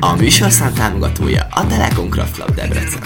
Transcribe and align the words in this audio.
A 0.00 0.16
műsorszám 0.16 0.72
támogatója 0.74 1.46
a 1.50 1.66
Telekom 1.66 2.08
Craft 2.08 2.36
Lab 2.36 2.54
Debrecen. 2.54 3.02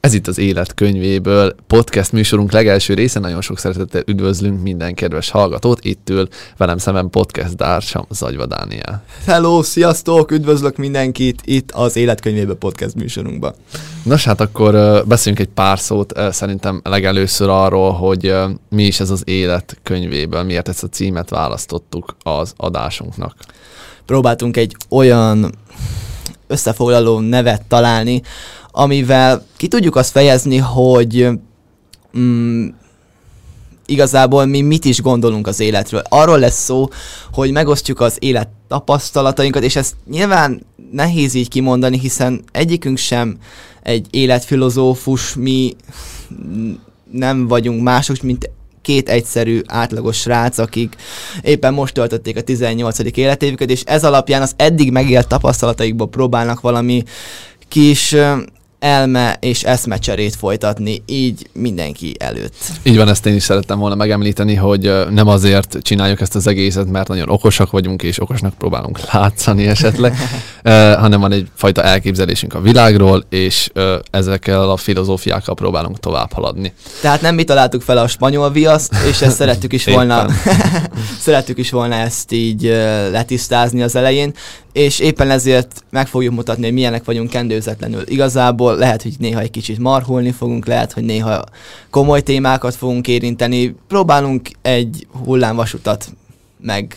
Ez 0.00 0.14
itt 0.14 0.26
az 0.26 0.38
Élet 0.38 0.74
könyvéből 0.74 1.54
podcast 1.66 2.12
műsorunk 2.12 2.52
legelső 2.52 2.94
része. 2.94 3.18
Nagyon 3.20 3.40
sok 3.40 3.58
szeretettel 3.58 4.02
üdvözlünk 4.06 4.62
minden 4.62 4.94
kedves 4.94 5.30
hallgatót. 5.30 5.84
Itt 5.84 6.10
ül 6.10 6.28
velem 6.56 6.78
szemben 6.78 7.10
podcast 7.10 7.56
dársam 7.56 8.06
Zagyva 8.10 8.46
Dániel. 8.46 9.02
Hello, 9.26 9.62
sziasztok, 9.62 10.30
üdvözlök 10.30 10.76
mindenkit 10.76 11.42
itt 11.44 11.70
az 11.70 11.96
Életkönyvéből 11.96 12.56
podcast 12.56 12.94
műsorunkban. 12.94 13.54
Nos, 14.02 14.24
hát 14.24 14.40
akkor 14.40 15.04
beszéljünk 15.06 15.46
egy 15.46 15.54
pár 15.54 15.78
szót 15.78 16.12
szerintem 16.30 16.80
legelőször 16.84 17.48
arról, 17.48 17.92
hogy 17.92 18.34
mi 18.68 18.84
is 18.84 19.00
ez 19.00 19.10
az 19.10 19.22
Élet 19.24 19.78
könyvéből, 19.82 20.42
miért 20.42 20.68
ezt 20.68 20.82
a 20.82 20.88
címet 20.88 21.30
választottuk 21.30 22.16
az 22.22 22.52
adásunknak. 22.56 23.34
Próbáltunk 24.06 24.56
egy 24.56 24.76
olyan 24.88 25.54
összefoglaló 26.46 27.18
nevet 27.18 27.62
találni, 27.68 28.22
amivel 28.70 29.46
ki 29.56 29.68
tudjuk 29.68 29.96
azt 29.96 30.10
fejezni, 30.10 30.56
hogy 30.56 31.28
mm, 32.18 32.68
igazából 33.86 34.44
mi 34.44 34.60
mit 34.60 34.84
is 34.84 35.00
gondolunk 35.00 35.46
az 35.46 35.60
életről. 35.60 36.02
Arról 36.08 36.38
lesz 36.38 36.64
szó, 36.64 36.88
hogy 37.32 37.50
megosztjuk 37.50 38.00
az 38.00 38.16
élet 38.18 38.48
tapasztalatainkat, 38.68 39.62
és 39.62 39.76
ezt 39.76 39.94
nyilván 40.10 40.66
nehéz 40.92 41.34
így 41.34 41.48
kimondani, 41.48 41.98
hiszen 41.98 42.42
egyikünk 42.52 42.98
sem 42.98 43.38
egy 43.82 44.06
életfilozófus, 44.10 45.34
mi 45.34 45.76
nem 47.10 47.48
vagyunk 47.48 47.82
mások, 47.82 48.22
mint 48.22 48.50
két 48.82 49.08
egyszerű, 49.08 49.60
átlagos 49.66 50.16
srác, 50.16 50.58
akik 50.58 50.96
éppen 51.42 51.74
most 51.74 51.94
töltötték 51.94 52.36
a 52.36 52.42
18. 52.42 52.98
életévüket, 53.16 53.70
és 53.70 53.82
ez 53.84 54.04
alapján 54.04 54.42
az 54.42 54.52
eddig 54.56 54.90
megélt 54.90 55.28
tapasztalataikból 55.28 56.08
próbálnak 56.08 56.60
valami 56.60 57.02
kis 57.68 58.16
elme 58.80 59.36
és 59.40 59.62
eszmecserét 59.62 60.34
folytatni, 60.34 61.02
így 61.06 61.48
mindenki 61.52 62.14
előtt. 62.18 62.54
Így 62.82 62.96
van, 62.96 63.08
ezt 63.08 63.26
én 63.26 63.34
is 63.34 63.42
szerettem 63.42 63.78
volna 63.78 63.94
megemlíteni, 63.94 64.54
hogy 64.54 64.92
nem 65.10 65.28
azért 65.28 65.78
csináljuk 65.82 66.20
ezt 66.20 66.34
az 66.34 66.46
egészet, 66.46 66.90
mert 66.90 67.08
nagyon 67.08 67.28
okosak 67.28 67.70
vagyunk, 67.70 68.02
és 68.02 68.20
okosnak 68.20 68.54
próbálunk 68.54 69.00
látszani 69.12 69.66
esetleg, 69.66 70.16
hanem 71.02 71.20
van 71.20 71.32
egyfajta 71.32 71.82
elképzelésünk 71.82 72.54
a 72.54 72.60
világról, 72.60 73.24
és 73.28 73.70
ezekkel 74.10 74.70
a 74.70 74.76
filozófiákkal 74.76 75.54
próbálunk 75.54 75.98
tovább 75.98 76.32
haladni. 76.32 76.72
Tehát 77.00 77.20
nem 77.20 77.34
mi 77.34 77.44
találtuk 77.44 77.82
fel 77.82 77.98
a 77.98 78.08
spanyol 78.08 78.50
viaszt, 78.50 78.94
és 79.08 79.20
ezt 79.20 79.36
szerettük 79.36 79.72
is 79.72 79.84
volna, 79.94 80.26
szerettük 81.18 81.58
is 81.58 81.70
volna 81.70 81.94
ezt 81.94 82.32
így 82.32 82.62
letisztázni 83.10 83.82
az 83.82 83.96
elején, 83.96 84.34
és 84.72 84.98
éppen 84.98 85.30
ezért 85.30 85.84
meg 85.90 86.06
fogjuk 86.06 86.34
mutatni, 86.34 86.64
hogy 86.64 86.72
milyenek 86.72 87.04
vagyunk 87.04 87.30
kendőzetlenül. 87.30 88.02
Igazából 88.06 88.76
lehet, 88.76 89.02
hogy 89.02 89.14
néha 89.18 89.40
egy 89.40 89.50
kicsit 89.50 89.78
marhulni 89.78 90.30
fogunk, 90.30 90.66
lehet, 90.66 90.92
hogy 90.92 91.04
néha 91.04 91.44
komoly 91.90 92.22
témákat 92.22 92.74
fogunk 92.74 93.08
érinteni. 93.08 93.74
Próbálunk 93.88 94.48
egy 94.62 95.06
hullámvasutat 95.24 96.12
meg 96.60 96.96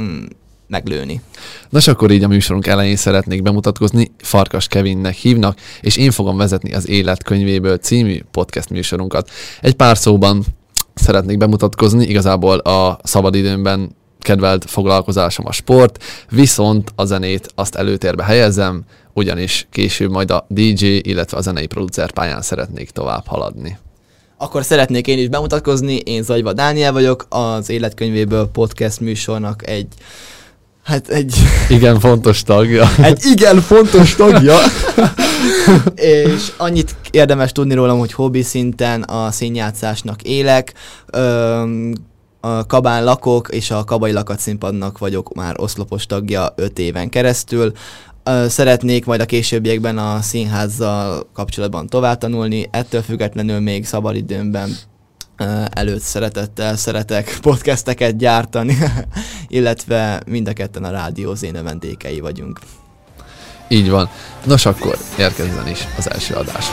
mm, 0.00 0.24
meglőni. 0.68 1.20
Nos, 1.68 1.88
akkor 1.88 2.10
így 2.10 2.24
a 2.24 2.28
műsorunk 2.28 2.66
elején 2.66 2.96
szeretnék 2.96 3.42
bemutatkozni, 3.42 4.10
Farkas 4.18 4.66
Kevinnek 4.66 5.14
hívnak, 5.14 5.58
és 5.80 5.96
én 5.96 6.10
fogom 6.10 6.36
vezetni 6.36 6.74
az 6.74 6.88
Életkönyvéből 6.88 7.76
című 7.76 8.20
podcast 8.30 8.70
műsorunkat. 8.70 9.30
Egy 9.60 9.74
pár 9.74 9.98
szóban 9.98 10.44
szeretnék 10.94 11.38
bemutatkozni, 11.38 12.06
igazából 12.06 12.58
a 12.58 12.98
szabadidőmben 13.02 13.96
kedvelt 14.26 14.64
foglalkozásom 14.70 15.46
a 15.46 15.52
sport, 15.52 16.02
viszont 16.30 16.92
a 16.94 17.04
zenét 17.04 17.48
azt 17.54 17.74
előtérbe 17.74 18.24
helyezem, 18.24 18.82
ugyanis 19.12 19.66
később 19.70 20.10
majd 20.10 20.30
a 20.30 20.46
DJ, 20.48 20.86
illetve 21.02 21.36
a 21.36 21.40
zenei 21.40 21.66
producer 21.66 22.10
pályán 22.10 22.42
szeretnék 22.42 22.90
tovább 22.90 23.26
haladni. 23.26 23.78
Akkor 24.38 24.64
szeretnék 24.64 25.06
én 25.06 25.18
is 25.18 25.28
bemutatkozni, 25.28 25.96
én 25.96 26.22
Zagyva 26.22 26.52
Dániel 26.52 26.92
vagyok, 26.92 27.26
az 27.28 27.70
Életkönyvéből 27.70 28.46
podcast 28.46 29.00
műsornak 29.00 29.68
egy 29.68 29.86
Hát 30.82 31.08
egy... 31.08 31.34
Igen 31.68 32.00
fontos 32.00 32.42
tagja. 32.42 32.88
Egy 33.02 33.24
igen 33.24 33.60
fontos 33.60 34.14
tagja. 34.14 34.56
és 35.94 36.52
annyit 36.56 36.94
érdemes 37.10 37.52
tudni 37.52 37.74
rólam, 37.74 37.98
hogy 37.98 38.12
hobbi 38.12 38.42
szinten 38.42 39.02
a 39.02 39.30
színjátszásnak 39.30 40.22
élek, 40.22 40.72
öm, 41.06 41.92
a 42.46 42.66
Kabán 42.66 43.04
lakok, 43.04 43.48
és 43.52 43.70
a 43.70 43.84
Kabai 43.84 44.12
Lakat 44.12 44.38
színpadnak 44.38 44.98
vagyok 44.98 45.34
már 45.34 45.54
oszlopos 45.60 46.06
tagja 46.06 46.52
5 46.56 46.78
éven 46.78 47.08
keresztül. 47.08 47.72
Szeretnék 48.48 49.04
majd 49.04 49.20
a 49.20 49.24
későbbiekben 49.24 49.98
a 49.98 50.20
színházzal 50.20 51.26
kapcsolatban 51.32 51.86
tovább 51.86 52.18
tanulni, 52.18 52.68
ettől 52.70 53.02
függetlenül 53.02 53.60
még 53.60 53.86
szabadidőmben 53.86 54.76
előtt 55.70 56.00
szeretettel 56.00 56.76
szeretek 56.76 57.38
podcasteket 57.42 58.16
gyártani, 58.16 58.76
illetve 59.48 60.22
mind 60.26 60.48
a 60.48 60.52
ketten 60.52 60.84
a 60.84 60.90
rádió 60.90 61.34
zéne 61.34 61.62
vendégei 61.62 62.20
vagyunk. 62.20 62.58
Így 63.68 63.90
van. 63.90 64.08
Nos, 64.44 64.66
akkor 64.66 64.98
érkezzen 65.18 65.68
is 65.68 65.88
az 65.98 66.10
első 66.10 66.34
adás. 66.34 66.66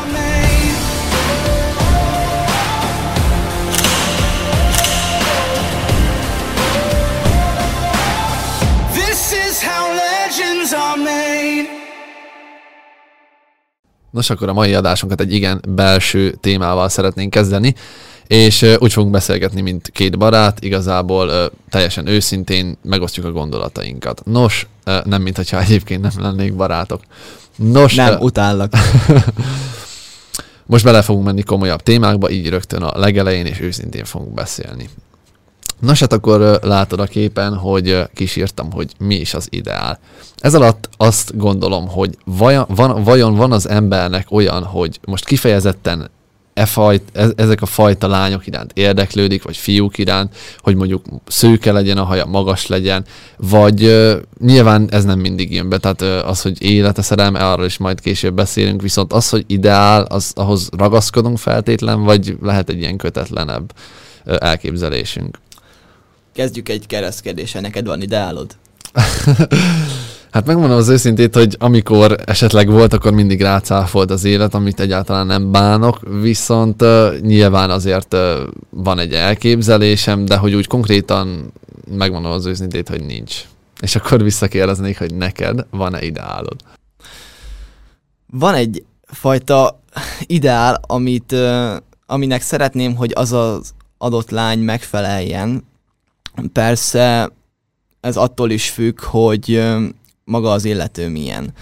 Nos, 14.14 14.30
akkor 14.30 14.50
a 14.50 14.54
mai 14.54 14.74
adásunkat 14.74 15.22
egy 15.22 15.34
igen 15.34 15.62
belső 15.68 16.32
témával 16.32 16.90
szeretnénk 16.90 17.30
kezdeni, 17.32 17.76
és 18.28 18.66
úgy 18.78 18.94
fogunk 18.94 19.12
beszélgetni, 19.12 19.62
mint 19.62 19.90
két 19.94 20.18
barát, 20.18 20.64
igazából 20.64 21.52
teljesen 21.70 22.08
őszintén 22.08 22.78
megosztjuk 22.84 23.26
a 23.26 23.32
gondolatainkat. 23.32 24.22
Nos, 24.26 24.68
nem 25.04 25.22
mintha 25.22 25.62
egyébként 25.62 26.02
nem 26.02 26.12
lennék 26.24 26.56
barátok. 26.56 27.02
Nos, 27.56 27.96
nem, 27.96 28.20
utállak. 28.20 28.74
Most 30.66 30.84
bele 30.84 31.02
fogunk 31.02 31.26
menni 31.26 31.44
komolyabb 31.44 31.82
témákba, 31.82 32.30
így 32.30 32.50
rögtön 32.50 32.82
a 32.82 33.00
legelején, 33.00 33.46
és 33.46 33.60
őszintén 33.60 34.06
fogunk 34.06 34.34
beszélni. 34.34 34.90
Nos, 35.84 36.00
hát 36.00 36.14
akkor 36.14 36.60
látod 36.62 37.00
a 37.00 37.06
képen, 37.06 37.56
hogy 37.56 38.02
kísírtam, 38.14 38.72
hogy 38.72 38.92
mi 39.00 39.16
is 39.16 39.34
az 39.34 39.48
ideál. 39.50 40.00
Ez 40.38 40.54
alatt 40.54 40.90
azt 40.98 41.38
gondolom, 41.38 41.88
hogy 41.88 42.18
vajon 42.26 42.66
van, 42.68 43.04
vajon 43.04 43.36
van 43.36 43.52
az 43.52 43.70
embernek 43.70 44.28
olyan, 44.30 44.64
hogy 44.64 45.00
most 45.06 45.26
kifejezetten 45.26 46.10
e 46.54 46.66
fajt, 46.66 47.04
e, 47.14 47.28
ezek 47.36 47.62
a 47.62 47.66
fajta 47.66 48.08
lányok 48.08 48.48
iránt 48.48 48.72
érdeklődik, 48.74 49.44
vagy 49.44 49.58
fiúk 49.58 49.98
iránt, 49.98 50.36
hogy 50.60 50.76
mondjuk 50.76 51.06
szőke 51.28 51.72
legyen 51.72 51.98
a 51.98 52.04
haja, 52.04 52.26
magas 52.26 52.68
legyen, 52.68 53.06
vagy 53.38 53.84
uh, 53.84 54.14
nyilván 54.40 54.88
ez 54.92 55.04
nem 55.04 55.20
mindig 55.20 55.54
jön 55.54 55.70
be, 55.70 55.78
tehát 55.78 56.02
uh, 56.02 56.30
az, 56.30 56.42
hogy 56.42 56.62
élete 56.62 57.02
szerelme, 57.02 57.40
arról 57.40 57.66
is 57.66 57.78
majd 57.78 58.00
később 58.00 58.34
beszélünk, 58.34 58.82
viszont 58.82 59.14
az, 59.14 59.30
hogy 59.30 59.44
ideál, 59.48 60.04
az, 60.04 60.32
ahhoz 60.36 60.70
ragaszkodunk 60.78 61.38
feltétlen, 61.38 62.04
vagy 62.04 62.38
lehet 62.42 62.70
egy 62.70 62.80
ilyen 62.80 62.98
kötetlenebb 62.98 63.74
uh, 64.26 64.36
elképzelésünk. 64.40 65.38
Kezdjük 66.34 66.70
egy 66.70 66.86
keresztkedéssel, 66.86 67.62
neked 67.62 67.86
van 67.86 68.02
ideálod? 68.02 68.56
hát 70.32 70.46
megmondom 70.46 70.78
az 70.78 70.90
őszintét, 70.90 71.36
hogy 71.36 71.56
amikor 71.60 72.18
esetleg 72.26 72.70
volt, 72.70 72.94
akkor 72.94 73.12
mindig 73.12 73.42
rácáfolt 73.42 74.12
az 74.12 74.24
élet, 74.24 74.54
amit 74.54 74.80
egyáltalán 74.80 75.26
nem 75.26 75.52
bánok, 75.52 76.00
viszont 76.22 76.82
uh, 76.82 77.20
nyilván 77.20 77.70
azért 77.70 78.14
uh, 78.14 78.20
van 78.70 79.00
egy 79.00 79.14
elképzelésem, 79.14 80.26
de 80.26 80.38
hogy 80.38 80.54
úgy 80.54 80.68
konkrétan 80.68 81.54
megmondom 81.98 82.32
az 82.32 82.46
őszintét, 82.46 82.90
hogy 82.90 83.06
nincs. 83.06 83.42
És 83.82 83.96
akkor 83.96 84.24
visszakérdeznék, 84.24 84.98
hogy 84.98 85.14
neked 85.16 85.66
van-e 85.70 86.02
ideálod? 86.02 86.56
Van 88.32 88.54
egy 88.54 88.84
fajta 89.06 89.80
ideál, 90.26 90.80
amit, 90.88 91.32
uh, 91.32 91.76
aminek 92.06 92.42
szeretném, 92.42 92.96
hogy 92.96 93.12
az 93.16 93.32
az 93.32 93.74
adott 93.98 94.30
lány 94.30 94.60
megfeleljen, 94.60 95.72
Persze 96.54 97.32
ez 98.02 98.18
attól 98.18 98.50
is 98.50 98.70
függ, 98.70 99.02
hogy 99.02 99.64
maga 100.24 100.52
az 100.52 100.66
illető 100.66 101.10
milyen. 101.10 101.54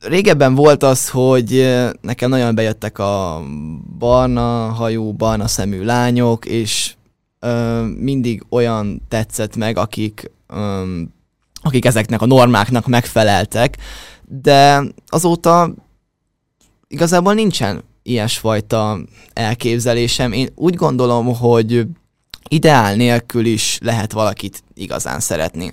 Régebben 0.00 0.54
volt 0.54 0.82
az, 0.82 1.08
hogy 1.08 1.76
nekem 2.00 2.30
nagyon 2.30 2.54
bejöttek 2.54 2.98
a 2.98 3.42
barna 3.98 4.68
hajú, 4.68 5.12
barna 5.12 5.46
szemű 5.46 5.84
lányok, 5.84 6.44
és 6.44 6.94
ö, 7.40 7.82
mindig 7.98 8.42
olyan 8.48 9.02
tetszett 9.08 9.56
meg, 9.56 9.76
akik, 9.76 10.30
ö, 10.46 10.82
akik 11.62 11.84
ezeknek 11.84 12.22
a 12.22 12.26
normáknak 12.26 12.86
megfeleltek, 12.86 13.76
de 14.28 14.82
azóta 15.06 15.74
igazából 16.88 17.34
nincsen 17.34 17.82
ilyesfajta 18.02 18.98
elképzelésem. 19.32 20.32
Én 20.32 20.48
úgy 20.54 20.74
gondolom, 20.74 21.34
hogy 21.34 21.86
ideál 22.48 22.94
nélkül 22.94 23.46
is 23.46 23.78
lehet 23.82 24.12
valakit 24.12 24.62
igazán 24.74 25.20
szeretni. 25.20 25.72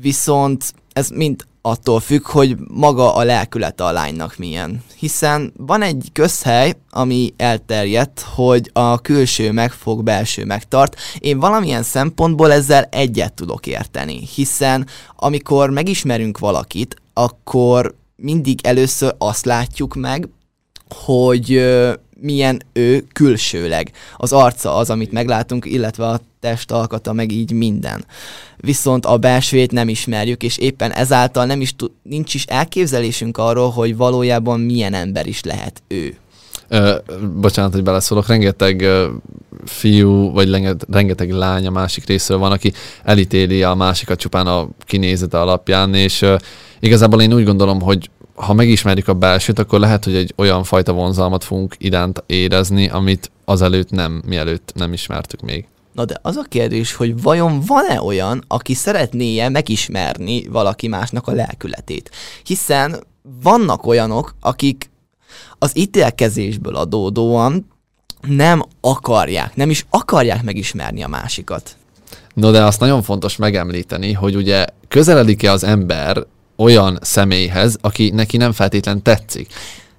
Viszont 0.00 0.74
ez 0.92 1.08
mind 1.08 1.46
attól 1.62 2.00
függ, 2.00 2.26
hogy 2.26 2.56
maga 2.68 3.14
a 3.14 3.22
lelkülete 3.22 3.84
a 3.84 3.92
lánynak 3.92 4.36
milyen. 4.36 4.82
Hiszen 4.96 5.52
van 5.56 5.82
egy 5.82 6.08
közhely, 6.12 6.74
ami 6.90 7.34
elterjedt, 7.36 8.20
hogy 8.20 8.70
a 8.72 8.98
külső 8.98 9.52
megfog, 9.52 10.02
belső 10.02 10.44
megtart. 10.44 10.96
Én 11.18 11.38
valamilyen 11.38 11.82
szempontból 11.82 12.52
ezzel 12.52 12.88
egyet 12.90 13.32
tudok 13.32 13.66
érteni, 13.66 14.26
hiszen 14.34 14.86
amikor 15.16 15.70
megismerünk 15.70 16.38
valakit, 16.38 16.96
akkor 17.12 17.94
mindig 18.16 18.66
először 18.66 19.14
azt 19.18 19.44
látjuk 19.44 19.94
meg, 19.94 20.28
hogy 20.88 21.48
milyen 22.20 22.62
ő 22.72 23.04
külsőleg. 23.12 23.90
Az 24.16 24.32
arca 24.32 24.76
az, 24.76 24.90
amit 24.90 25.12
meglátunk, 25.12 25.64
illetve 25.64 26.06
a 26.06 26.20
test 26.40 26.70
alkata, 26.70 27.12
meg 27.12 27.32
így 27.32 27.52
minden. 27.52 28.04
Viszont 28.56 29.06
a 29.06 29.16
belsőjét 29.16 29.72
nem 29.72 29.88
ismerjük, 29.88 30.42
és 30.42 30.58
éppen 30.58 30.92
ezáltal 30.92 31.46
nem 31.46 31.60
is 31.60 31.74
nincs 32.02 32.34
is 32.34 32.44
elképzelésünk 32.44 33.38
arról, 33.38 33.70
hogy 33.70 33.96
valójában 33.96 34.60
milyen 34.60 34.94
ember 34.94 35.26
is 35.26 35.42
lehet 35.42 35.82
ő. 35.88 36.16
Ö, 36.68 36.96
bocsánat, 37.34 37.72
hogy 37.72 37.82
beleszólok, 37.82 38.26
rengeteg 38.26 38.80
ö, 38.80 39.08
fiú, 39.64 40.32
vagy 40.32 40.50
rengeteg 40.90 41.30
lány 41.30 41.66
a 41.66 41.70
másik 41.70 42.06
részről 42.06 42.38
van, 42.38 42.52
aki 42.52 42.72
elítéli 43.04 43.62
a 43.62 43.74
másikat 43.74 44.18
csupán 44.18 44.46
a 44.46 44.68
kinézete 44.84 45.40
alapján, 45.40 45.94
és 45.94 46.22
ö, 46.22 46.36
igazából 46.80 47.22
én 47.22 47.32
úgy 47.32 47.44
gondolom, 47.44 47.80
hogy 47.80 48.10
ha 48.38 48.52
megismerjük 48.52 49.08
a 49.08 49.14
belsőt, 49.14 49.58
akkor 49.58 49.80
lehet, 49.80 50.04
hogy 50.04 50.14
egy 50.14 50.32
olyan 50.36 50.64
fajta 50.64 50.92
vonzalmat 50.92 51.44
fogunk 51.44 51.74
iránt 51.78 52.22
érezni, 52.26 52.88
amit 52.88 53.30
azelőtt 53.44 53.90
nem, 53.90 54.22
mielőtt 54.26 54.72
nem 54.74 54.92
ismertük 54.92 55.40
még. 55.40 55.66
Na 55.92 56.04
de 56.04 56.18
az 56.22 56.36
a 56.36 56.42
kérdés, 56.48 56.94
hogy 56.94 57.22
vajon 57.22 57.60
van-e 57.66 58.02
olyan, 58.02 58.44
aki 58.48 58.74
szeretné 58.74 59.48
megismerni 59.48 60.48
valaki 60.48 60.88
másnak 60.88 61.26
a 61.26 61.32
lelkületét? 61.32 62.10
Hiszen 62.44 62.96
vannak 63.42 63.86
olyanok, 63.86 64.34
akik 64.40 64.90
az 65.58 65.70
ítélkezésből 65.74 66.76
adódóan 66.76 67.66
nem 68.26 68.62
akarják, 68.80 69.56
nem 69.56 69.70
is 69.70 69.86
akarják 69.90 70.42
megismerni 70.42 71.02
a 71.02 71.08
másikat. 71.08 71.76
No, 72.34 72.50
de 72.50 72.64
azt 72.64 72.80
nagyon 72.80 73.02
fontos 73.02 73.36
megemlíteni, 73.36 74.12
hogy 74.12 74.36
ugye 74.36 74.66
közeledik-e 74.88 75.52
az 75.52 75.64
ember 75.64 76.26
olyan 76.58 76.98
személyhez, 77.02 77.76
aki 77.80 78.10
neki 78.10 78.36
nem 78.36 78.52
feltétlen 78.52 79.02
tetszik. 79.02 79.52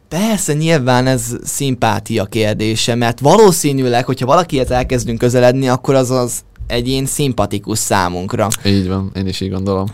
Persze, 0.08 0.54
nyilván 0.54 1.08
ez 1.08 1.36
szimpátia 1.44 2.26
kérdése, 2.26 2.96
mert 2.96 3.20
valószínűleg, 3.20 4.06
hogyha 4.06 4.26
valakihez 4.26 4.72
elkezdünk 4.72 5.18
közeledni, 5.18 5.68
akkor 5.68 5.96
az 5.96 6.12
az 6.12 6.42
egyén 6.68 7.06
szimpatikus 7.06 7.80
számunkra. 7.80 8.48
Így 8.66 8.88
van, 8.88 9.12
én 9.16 9.28
is 9.28 9.42
így 9.42 9.52
gondolom. 9.52 9.88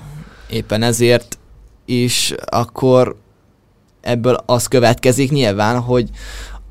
Éppen 0.49 0.83
ezért 0.83 1.37
is 1.85 2.33
akkor 2.45 3.15
ebből 4.01 4.37
az 4.45 4.67
következik 4.67 5.31
nyilván, 5.31 5.79
hogy 5.79 6.09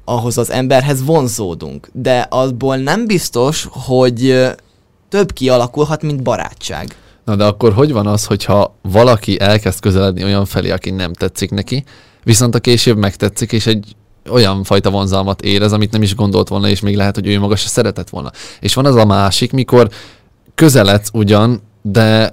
ahhoz 0.04 0.38
az 0.38 0.50
emberhez 0.50 1.04
vonzódunk, 1.04 1.88
de 1.92 2.26
azból 2.30 2.76
nem 2.76 3.06
biztos, 3.06 3.68
hogy 3.70 4.46
több 5.08 5.32
kialakulhat, 5.32 6.02
mint 6.02 6.22
barátság. 6.22 6.96
Na 7.24 7.36
de 7.36 7.44
akkor 7.44 7.72
hogy 7.72 7.92
van 7.92 8.06
az, 8.06 8.24
hogyha 8.24 8.76
valaki 8.82 9.40
elkezd 9.40 9.80
közeledni 9.80 10.24
olyan 10.24 10.44
felé, 10.44 10.70
aki 10.70 10.90
nem 10.90 11.12
tetszik 11.12 11.50
neki, 11.50 11.84
viszont 12.22 12.54
a 12.54 12.60
később 12.60 12.96
megtetszik, 12.96 13.52
és 13.52 13.66
egy 13.66 13.96
olyan 14.30 14.64
fajta 14.64 14.90
vonzalmat 14.90 15.42
érez, 15.42 15.72
amit 15.72 15.92
nem 15.92 16.02
is 16.02 16.14
gondolt 16.14 16.48
volna, 16.48 16.68
és 16.68 16.80
még 16.80 16.96
lehet, 16.96 17.14
hogy 17.14 17.26
ő 17.26 17.38
maga 17.38 17.56
se 17.56 17.68
szeretett 17.68 18.08
volna. 18.08 18.30
És 18.60 18.74
van 18.74 18.86
az 18.86 18.94
a 18.94 19.04
másik, 19.04 19.52
mikor 19.52 19.90
közeledsz 20.54 21.10
ugyan, 21.12 21.62
de 21.82 22.30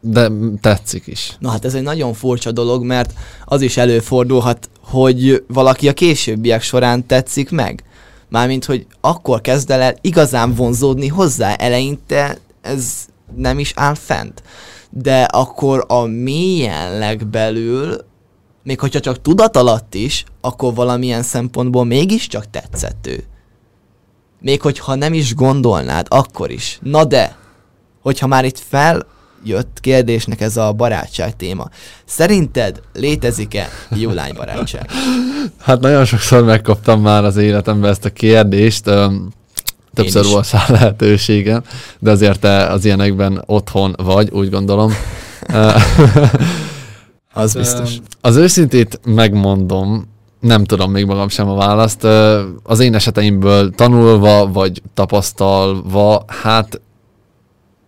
de 0.00 0.30
tetszik 0.60 1.06
is. 1.06 1.36
Na 1.38 1.50
hát 1.50 1.64
ez 1.64 1.74
egy 1.74 1.82
nagyon 1.82 2.14
furcsa 2.14 2.52
dolog, 2.52 2.84
mert 2.84 3.12
az 3.44 3.60
is 3.60 3.76
előfordulhat, 3.76 4.70
hogy 4.80 5.44
valaki 5.48 5.88
a 5.88 5.92
későbbiek 5.92 6.62
során 6.62 7.06
tetszik 7.06 7.50
meg. 7.50 7.84
Mármint, 8.28 8.64
hogy 8.64 8.86
akkor 9.00 9.40
kezd 9.40 9.70
el 9.70 9.94
igazán 10.00 10.54
vonzódni 10.54 11.08
hozzá, 11.08 11.54
eleinte 11.54 12.38
ez 12.60 13.06
nem 13.36 13.58
is 13.58 13.72
áll 13.76 13.94
fent. 13.94 14.42
De 14.90 15.22
akkor 15.22 15.84
a 15.88 16.00
mélyen 16.02 16.98
legbelül 16.98 18.08
még 18.62 18.80
hogyha 18.80 19.00
csak 19.00 19.22
tudat 19.22 19.56
alatt 19.56 19.94
is, 19.94 20.24
akkor 20.40 20.74
valamilyen 20.74 21.22
szempontból 21.22 21.84
mégiscsak 21.84 22.50
tetszett 22.50 23.06
ő. 23.06 23.24
Még 24.40 24.60
hogyha 24.60 24.94
nem 24.94 25.12
is 25.12 25.34
gondolnád, 25.34 26.06
akkor 26.10 26.50
is. 26.50 26.78
Na 26.82 27.04
de, 27.04 27.36
hogyha 28.02 28.26
már 28.26 28.44
itt 28.44 28.58
feljött 28.58 29.78
kérdésnek 29.80 30.40
ez 30.40 30.56
a 30.56 30.72
barátság 30.72 31.36
téma, 31.36 31.68
szerinted 32.04 32.80
létezik-e 32.92 33.68
jó 33.96 34.10
barátság? 34.34 34.90
Hát 35.58 35.80
nagyon 35.80 36.04
sokszor 36.04 36.44
megkaptam 36.44 37.00
már 37.00 37.24
az 37.24 37.36
életemben 37.36 37.90
ezt 37.90 38.04
a 38.04 38.10
kérdést. 38.10 38.90
Többször 39.94 40.24
volt 40.24 40.50
rá 40.50 40.64
lehetőségem, 40.78 41.62
de 41.98 42.10
azért 42.10 42.40
te 42.40 42.66
az 42.66 42.84
ilyenekben 42.84 43.42
otthon 43.46 43.94
vagy, 43.96 44.30
úgy 44.30 44.50
gondolom. 44.50 44.92
Az 47.32 47.54
biztos. 47.54 47.96
Az 48.20 48.36
őszintét 48.36 49.00
megmondom, 49.04 50.08
nem 50.40 50.64
tudom 50.64 50.90
még 50.90 51.04
magam 51.04 51.28
sem 51.28 51.48
a 51.48 51.54
választ. 51.54 52.04
Az 52.62 52.80
én 52.80 52.94
eseteimből 52.94 53.70
tanulva, 53.70 54.52
vagy 54.52 54.82
tapasztalva, 54.94 56.24
hát 56.26 56.80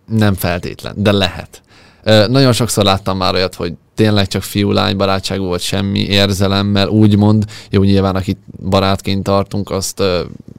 nem 0.05 0.33
feltétlen, 0.33 0.93
de 0.97 1.11
lehet. 1.11 1.62
Nagyon 2.03 2.53
sokszor 2.53 2.83
láttam 2.83 3.17
már 3.17 3.33
olyat, 3.33 3.55
hogy 3.55 3.73
tényleg 3.95 4.27
csak 4.27 4.43
fiú-lány 4.43 4.97
barátság 4.97 5.39
volt 5.39 5.61
semmi 5.61 5.99
érzelemmel, 5.99 6.87
úgymond. 6.87 7.45
Jó, 7.69 7.83
nyilván 7.83 8.15
akit 8.15 8.37
barátként 8.69 9.23
tartunk, 9.23 9.71
azt 9.71 9.99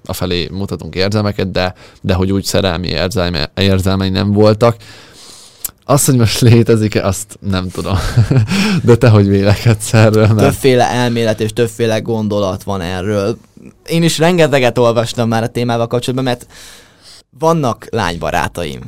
a 0.07 0.13
felé 0.13 0.49
mutatunk 0.53 0.95
érzelmeket, 0.95 1.51
de, 1.51 1.75
de 2.01 2.15
hogy 2.15 2.33
úgy 2.33 2.45
szerelmi 2.45 2.89
érzelme, 2.89 3.51
érzelmei 3.55 4.09
nem 4.09 4.33
voltak. 4.33 4.77
Azt, 5.87 6.07
hogy 6.07 6.17
most 6.17 6.41
létezik-e, 6.41 7.07
azt 7.07 7.39
nem 7.41 7.69
tudom. 7.69 7.99
De 8.83 8.97
te 8.97 9.09
hogy 9.09 9.29
vélekedsz 9.29 9.95
erről? 9.95 10.27
Mert... 10.27 10.39
Többféle 10.39 10.91
elmélet 10.91 11.41
és 11.41 11.53
többféle 11.53 11.99
gondolat 11.99 12.63
van 12.63 12.81
erről. 12.81 13.39
Én 13.87 14.03
is 14.03 14.19
rengeteget 14.19 14.79
olvastam 14.79 15.29
már 15.29 15.43
a 15.43 15.49
témával 15.49 15.87
kapcsolatban, 15.87 16.25
mert 16.25 16.47
vannak 17.39 17.87
lánybarátaim. 17.91 18.81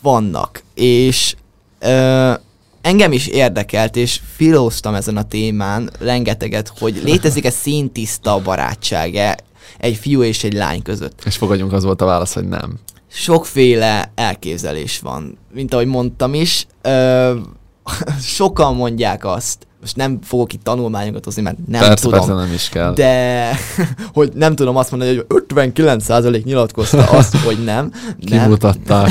Vannak. 0.00 0.62
És 0.74 1.34
ö, 1.82 2.32
engem 2.80 3.12
is 3.12 3.26
érdekelt, 3.26 3.96
és 3.96 4.20
filóztam 4.36 4.94
ezen 4.94 5.16
a 5.16 5.22
témán 5.22 5.90
rengeteget, 5.98 6.72
hogy 6.78 7.00
létezik-e 7.04 7.50
színtiszta 7.50 8.40
barátsága 8.42 9.34
egy 9.78 9.96
fiú 9.96 10.22
és 10.22 10.44
egy 10.44 10.52
lány 10.52 10.82
között. 10.82 11.22
És 11.24 11.36
fogadjunk, 11.36 11.72
az 11.72 11.84
volt 11.84 12.02
a 12.02 12.04
válasz, 12.04 12.34
hogy 12.34 12.48
nem 12.48 12.78
sokféle 13.12 14.12
elképzelés 14.14 14.98
van. 14.98 15.38
Mint 15.54 15.74
ahogy 15.74 15.86
mondtam 15.86 16.34
is, 16.34 16.66
ö, 16.82 17.34
sokan 18.36 18.74
mondják 18.74 19.24
azt, 19.24 19.66
most 19.80 19.96
nem 19.96 20.18
fogok 20.22 20.52
itt 20.52 20.62
tanulmányokat 20.62 21.24
hozni, 21.24 21.42
mert 21.42 21.56
nem 21.66 21.80
persze, 21.80 22.04
tudom. 22.04 22.18
Persze 22.18 22.34
nem 22.34 22.52
is 22.52 22.68
kell. 22.68 22.92
De, 22.92 23.48
hogy 24.12 24.32
nem 24.34 24.54
tudom 24.54 24.76
azt 24.76 24.90
mondani, 24.90 25.16
hogy 25.16 25.44
59% 25.54 26.44
nyilatkozta 26.44 27.04
azt, 27.04 27.36
hogy 27.36 27.64
nem. 27.64 27.92
Kimutatták. 28.20 29.10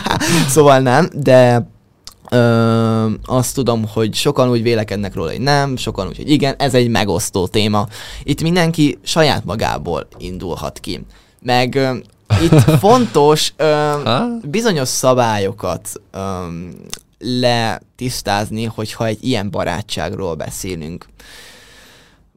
szóval 0.54 0.78
nem, 0.78 1.08
de 1.12 1.68
Ö, 2.30 3.10
azt 3.24 3.54
tudom, 3.54 3.86
hogy 3.92 4.14
sokan 4.14 4.50
úgy 4.50 4.62
vélekednek 4.62 5.14
róla, 5.14 5.30
hogy 5.30 5.40
nem, 5.40 5.76
sokan 5.76 6.06
úgy, 6.06 6.16
hogy 6.16 6.30
igen, 6.30 6.54
ez 6.58 6.74
egy 6.74 6.88
megosztó 6.88 7.46
téma. 7.46 7.86
Itt 8.22 8.42
mindenki 8.42 8.98
saját 9.02 9.44
magából 9.44 10.08
indulhat 10.18 10.78
ki. 10.78 11.04
Meg 11.42 11.78
itt 12.42 12.60
fontos 12.84 13.52
ö, 13.56 13.92
bizonyos 14.42 14.88
szabályokat 14.88 15.88
ö, 16.10 16.18
letisztázni, 17.18 18.64
hogyha 18.64 19.06
egy 19.06 19.24
ilyen 19.24 19.50
barátságról 19.50 20.34
beszélünk. 20.34 21.06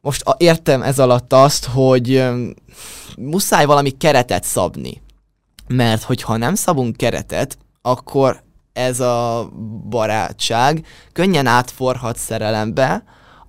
Most 0.00 0.22
a, 0.22 0.34
értem 0.38 0.82
ez 0.82 0.98
alatt 0.98 1.32
azt, 1.32 1.64
hogy 1.64 2.14
ö, 2.14 2.46
muszáj 3.18 3.64
valami 3.64 3.90
keretet 3.90 4.44
szabni. 4.44 5.02
Mert 5.68 6.02
hogyha 6.02 6.36
nem 6.36 6.54
szabunk 6.54 6.96
keretet, 6.96 7.58
akkor 7.82 8.42
ez 8.72 9.00
a 9.00 9.48
barátság 9.88 10.86
könnyen 11.12 11.46
átforhat 11.46 12.16
szerelembe, 12.16 13.04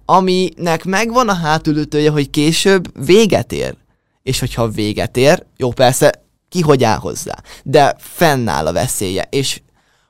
aminek 0.06 0.84
megvan 0.84 1.30
a 1.30 1.34
hátulütője, 1.34 2.10
hogy 2.10 2.30
később 2.30 3.06
véget 3.06 3.52
ér. 3.52 3.76
És 4.24 4.40
hogyha 4.40 4.68
véget 4.68 5.18
ér, 5.18 5.46
jó 5.58 5.72
persze 5.72 6.24
ki 6.50 6.62
hogy 6.62 6.84
áll 6.84 6.98
hozzá. 6.98 7.36
De 7.64 7.96
fennáll 7.98 8.68
a 8.68 8.74
veszélye, 8.74 9.28
és 9.30 9.62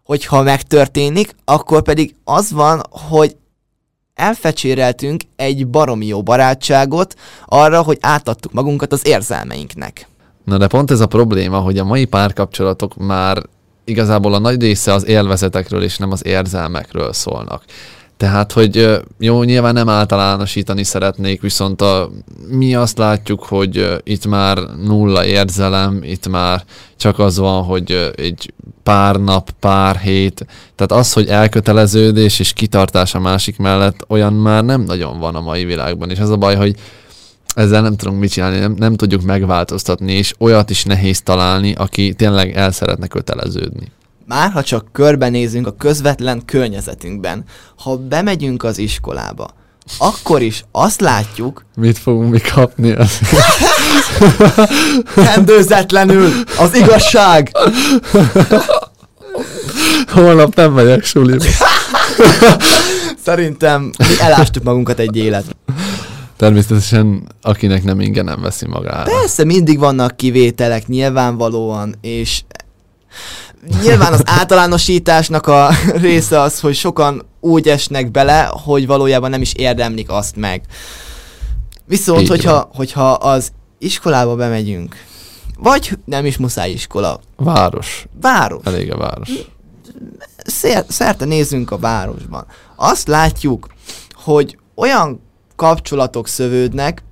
hogyha 0.04 0.42
megtörténik, 0.42 1.36
akkor 1.46 1.82
pedig 1.82 2.16
az 2.24 2.52
van, 2.52 2.82
hogy 2.90 3.36
elfecséreltünk 4.14 5.22
egy 5.36 5.68
baromi 5.68 6.06
jó 6.06 6.24
barátságot 6.24 7.16
arra, 7.46 7.82
hogy 7.82 7.98
átadtuk 8.02 8.52
magunkat 8.52 8.92
az 8.92 9.08
érzelmeinknek. 9.08 10.08
Na 10.44 10.58
de 10.58 10.68
pont 10.68 10.92
ez 10.92 11.00
a 11.00 11.08
probléma, 11.08 11.60
hogy 11.60 11.78
a 11.78 11.84
mai 11.84 12.06
párkapcsolatok 12.06 12.96
már 12.96 13.44
igazából 13.86 14.34
a 14.34 14.40
nagy 14.40 14.62
része 14.62 14.94
az 14.94 15.08
élvezetekről 15.08 15.84
és 15.84 15.98
nem 15.98 16.12
az 16.12 16.26
érzelmekről 16.26 17.14
szólnak. 17.14 17.64
Tehát, 18.18 18.52
hogy 18.52 19.00
jó, 19.20 19.44
nyilván 19.44 19.74
nem 19.74 19.90
általánosítani 19.90 20.84
szeretnék, 20.84 21.42
viszont 21.42 21.82
a, 21.82 22.10
mi 22.48 22.76
azt 22.76 22.98
látjuk, 22.98 23.44
hogy 23.44 24.02
itt 24.04 24.26
már 24.26 24.58
nulla 24.84 25.26
érzelem, 25.26 26.00
itt 26.04 26.28
már 26.28 26.64
csak 26.98 27.20
az 27.20 27.38
van, 27.38 27.64
hogy 27.64 28.12
egy 28.16 28.54
pár 28.84 29.16
nap, 29.16 29.50
pár 29.60 29.98
hét, 29.98 30.46
tehát 30.76 31.04
az, 31.04 31.14
hogy 31.14 31.28
elköteleződés 31.28 32.40
és 32.40 32.54
kitartás 32.54 33.16
a 33.16 33.20
másik 33.20 33.58
mellett, 33.58 34.06
olyan 34.08 34.34
már 34.34 34.64
nem 34.64 34.82
nagyon 34.82 35.20
van 35.20 35.36
a 35.36 35.42
mai 35.42 35.66
világban, 35.66 36.10
és 36.10 36.20
az 36.20 36.30
a 36.30 36.38
baj, 36.38 36.56
hogy 36.56 36.76
ezzel 37.54 37.82
nem 37.82 37.96
tudunk 37.96 38.20
mit 38.20 38.32
csinálni, 38.32 38.60
nem, 38.60 38.76
nem 38.78 38.96
tudjuk 38.96 39.22
megváltoztatni, 39.22 40.14
és 40.14 40.34
olyat 40.38 40.70
is 40.70 40.84
nehéz 40.84 41.22
találni, 41.22 41.74
aki 41.74 42.14
tényleg 42.14 42.56
el 42.56 42.72
szeretne 42.72 43.08
köteleződni. 43.08 43.92
Már 44.26 44.52
ha 44.52 44.64
csak 44.64 44.86
körbenézünk 44.92 45.68
a 45.68 45.76
közvetlen 45.76 46.46
környezetünkben, 46.46 47.44
ha 47.78 47.98
bemegyünk 47.98 48.64
az 48.64 48.78
iskolába, 48.78 49.48
akkor 49.98 50.42
is 50.42 50.64
azt 50.72 51.02
látjuk... 51.02 51.66
Mit 51.76 51.98
fogunk 51.98 52.32
mi 52.32 52.40
kapni? 52.40 52.96
Kendőzetlenül 55.16 56.32
az 56.58 56.76
igazság! 56.76 57.52
Holnap 60.08 60.56
nem 60.56 60.72
megyek 60.72 61.04
suliba. 61.04 61.46
Szerintem 63.26 63.92
mi 63.98 64.20
elástuk 64.20 64.64
magunkat 64.64 65.00
egy 65.00 65.18
életre. 65.18 65.52
Természetesen 66.44 67.28
akinek 67.42 67.84
nem 67.84 68.00
ingyen 68.00 68.26
nem 68.26 68.42
veszi 68.42 68.68
magára. 68.68 69.04
Persze, 69.04 69.44
mindig 69.44 69.80
vannak 69.80 70.16
kivételek 70.16 70.88
nyilvánvalóan, 70.88 71.96
és 72.02 72.44
nyilván 73.82 74.14
az 74.14 74.22
általánosításnak 74.40 75.48
a 75.48 75.70
része 75.96 76.40
az, 76.40 76.60
hogy 76.60 76.76
sokan 76.76 77.26
úgy 77.40 77.68
esnek 77.68 78.12
bele, 78.12 78.50
hogy 78.64 78.88
valójában 78.88 79.30
nem 79.30 79.42
is 79.42 79.54
érdemlik 79.54 80.10
azt 80.10 80.36
meg. 80.36 80.62
Viszont, 81.86 82.28
hogyha, 82.28 82.70
hogyha 82.74 83.12
az 83.12 83.52
iskolába 83.78 84.36
bemegyünk, 84.36 84.96
vagy 85.58 85.98
nem 86.06 86.26
is 86.26 86.38
muszáj 86.38 86.72
iskola. 86.72 87.20
Város. 87.36 88.06
Város. 88.22 88.66
Elég 88.66 88.94
a 88.94 88.98
város. 88.98 89.30
Szér, 90.46 90.86
szerte 90.88 91.26
nézzünk 91.26 91.72
a 91.72 91.78
városban. 91.78 92.46
Azt 92.76 93.08
látjuk, 93.08 93.68
hogy 94.14 94.58
olyan 94.76 95.22
kapcsolatok 95.64 96.28
szövődnek, 96.28 97.04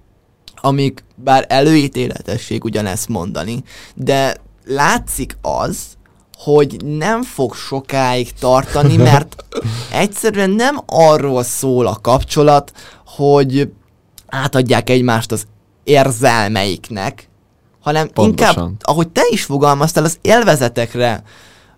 amik 0.55 1.03
bár 1.15 1.46
előítéletesség 1.50 2.63
ugyanezt 2.63 3.08
mondani, 3.08 3.63
de 3.96 4.36
látszik 4.65 5.38
az, 5.41 5.77
hogy 6.38 6.86
nem 6.86 7.24
fog 7.24 7.55
sokáig 7.55 8.34
tartani, 8.34 8.96
mert 9.12 9.36
egyszerűen 9.91 10.50
nem 10.50 10.79
arról 10.86 11.43
szól 11.43 11.88
a 11.88 11.98
kapcsolat, 12.01 12.72
hogy 13.05 13.72
átadják 14.27 14.89
egymást 14.89 15.31
az 15.31 15.46
érzelmeiknek, 15.84 17.29
hanem 17.81 18.10
Pontosan. 18.10 18.53
inkább, 18.53 18.72
ahogy 18.81 19.10
te 19.10 19.22
is 19.29 19.43
fogalmaztál, 19.43 20.03
az 20.03 20.17
élvezetekre 20.22 21.24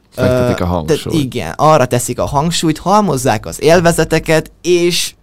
Fektetik 0.09 0.61
a 0.61 0.65
hangsúlyt. 0.65 1.15
Te, 1.15 1.17
igen, 1.17 1.53
arra 1.55 1.85
teszik 1.85 2.19
a 2.19 2.25
hangsúlyt, 2.25 2.77
halmozzák 2.77 3.45
az 3.45 3.61
élvezeteket, 3.61 4.51
és 4.61 5.13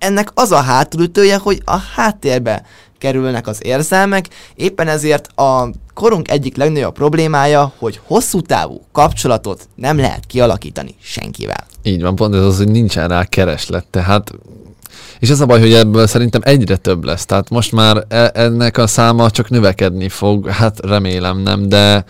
ennek 0.00 0.30
az 0.34 0.52
a 0.52 0.60
hátulütője, 0.60 1.36
hogy 1.36 1.62
a 1.64 1.76
háttérbe 1.76 2.62
kerülnek 2.98 3.46
az 3.46 3.58
érzelmek, 3.62 4.28
éppen 4.54 4.88
ezért 4.88 5.38
a 5.38 5.70
korunk 5.94 6.30
egyik 6.30 6.56
legnagyobb 6.56 6.94
problémája, 6.94 7.72
hogy 7.78 8.00
hosszú 8.06 8.40
távú 8.40 8.80
kapcsolatot 8.92 9.68
nem 9.74 9.96
lehet 9.96 10.26
kialakítani 10.26 10.94
senkivel. 11.02 11.66
Így 11.82 12.02
van, 12.02 12.14
pont 12.14 12.34
ez 12.34 12.42
az, 12.44 12.56
hogy 12.56 12.70
nincsen 12.70 13.08
rá 13.08 13.24
kereslet, 13.24 13.84
tehát 13.90 14.32
és 15.18 15.30
az 15.30 15.40
a 15.40 15.46
baj, 15.46 15.60
hogy 15.60 15.72
ebből 15.72 16.06
szerintem 16.06 16.40
egyre 16.44 16.76
több 16.76 17.04
lesz. 17.04 17.26
Tehát 17.26 17.48
most 17.48 17.72
már 17.72 18.04
e- 18.08 18.30
ennek 18.34 18.78
a 18.78 18.86
száma 18.86 19.30
csak 19.30 19.50
növekedni 19.50 20.08
fog, 20.08 20.48
hát 20.48 20.86
remélem 20.86 21.38
nem, 21.38 21.68
de 21.68 22.04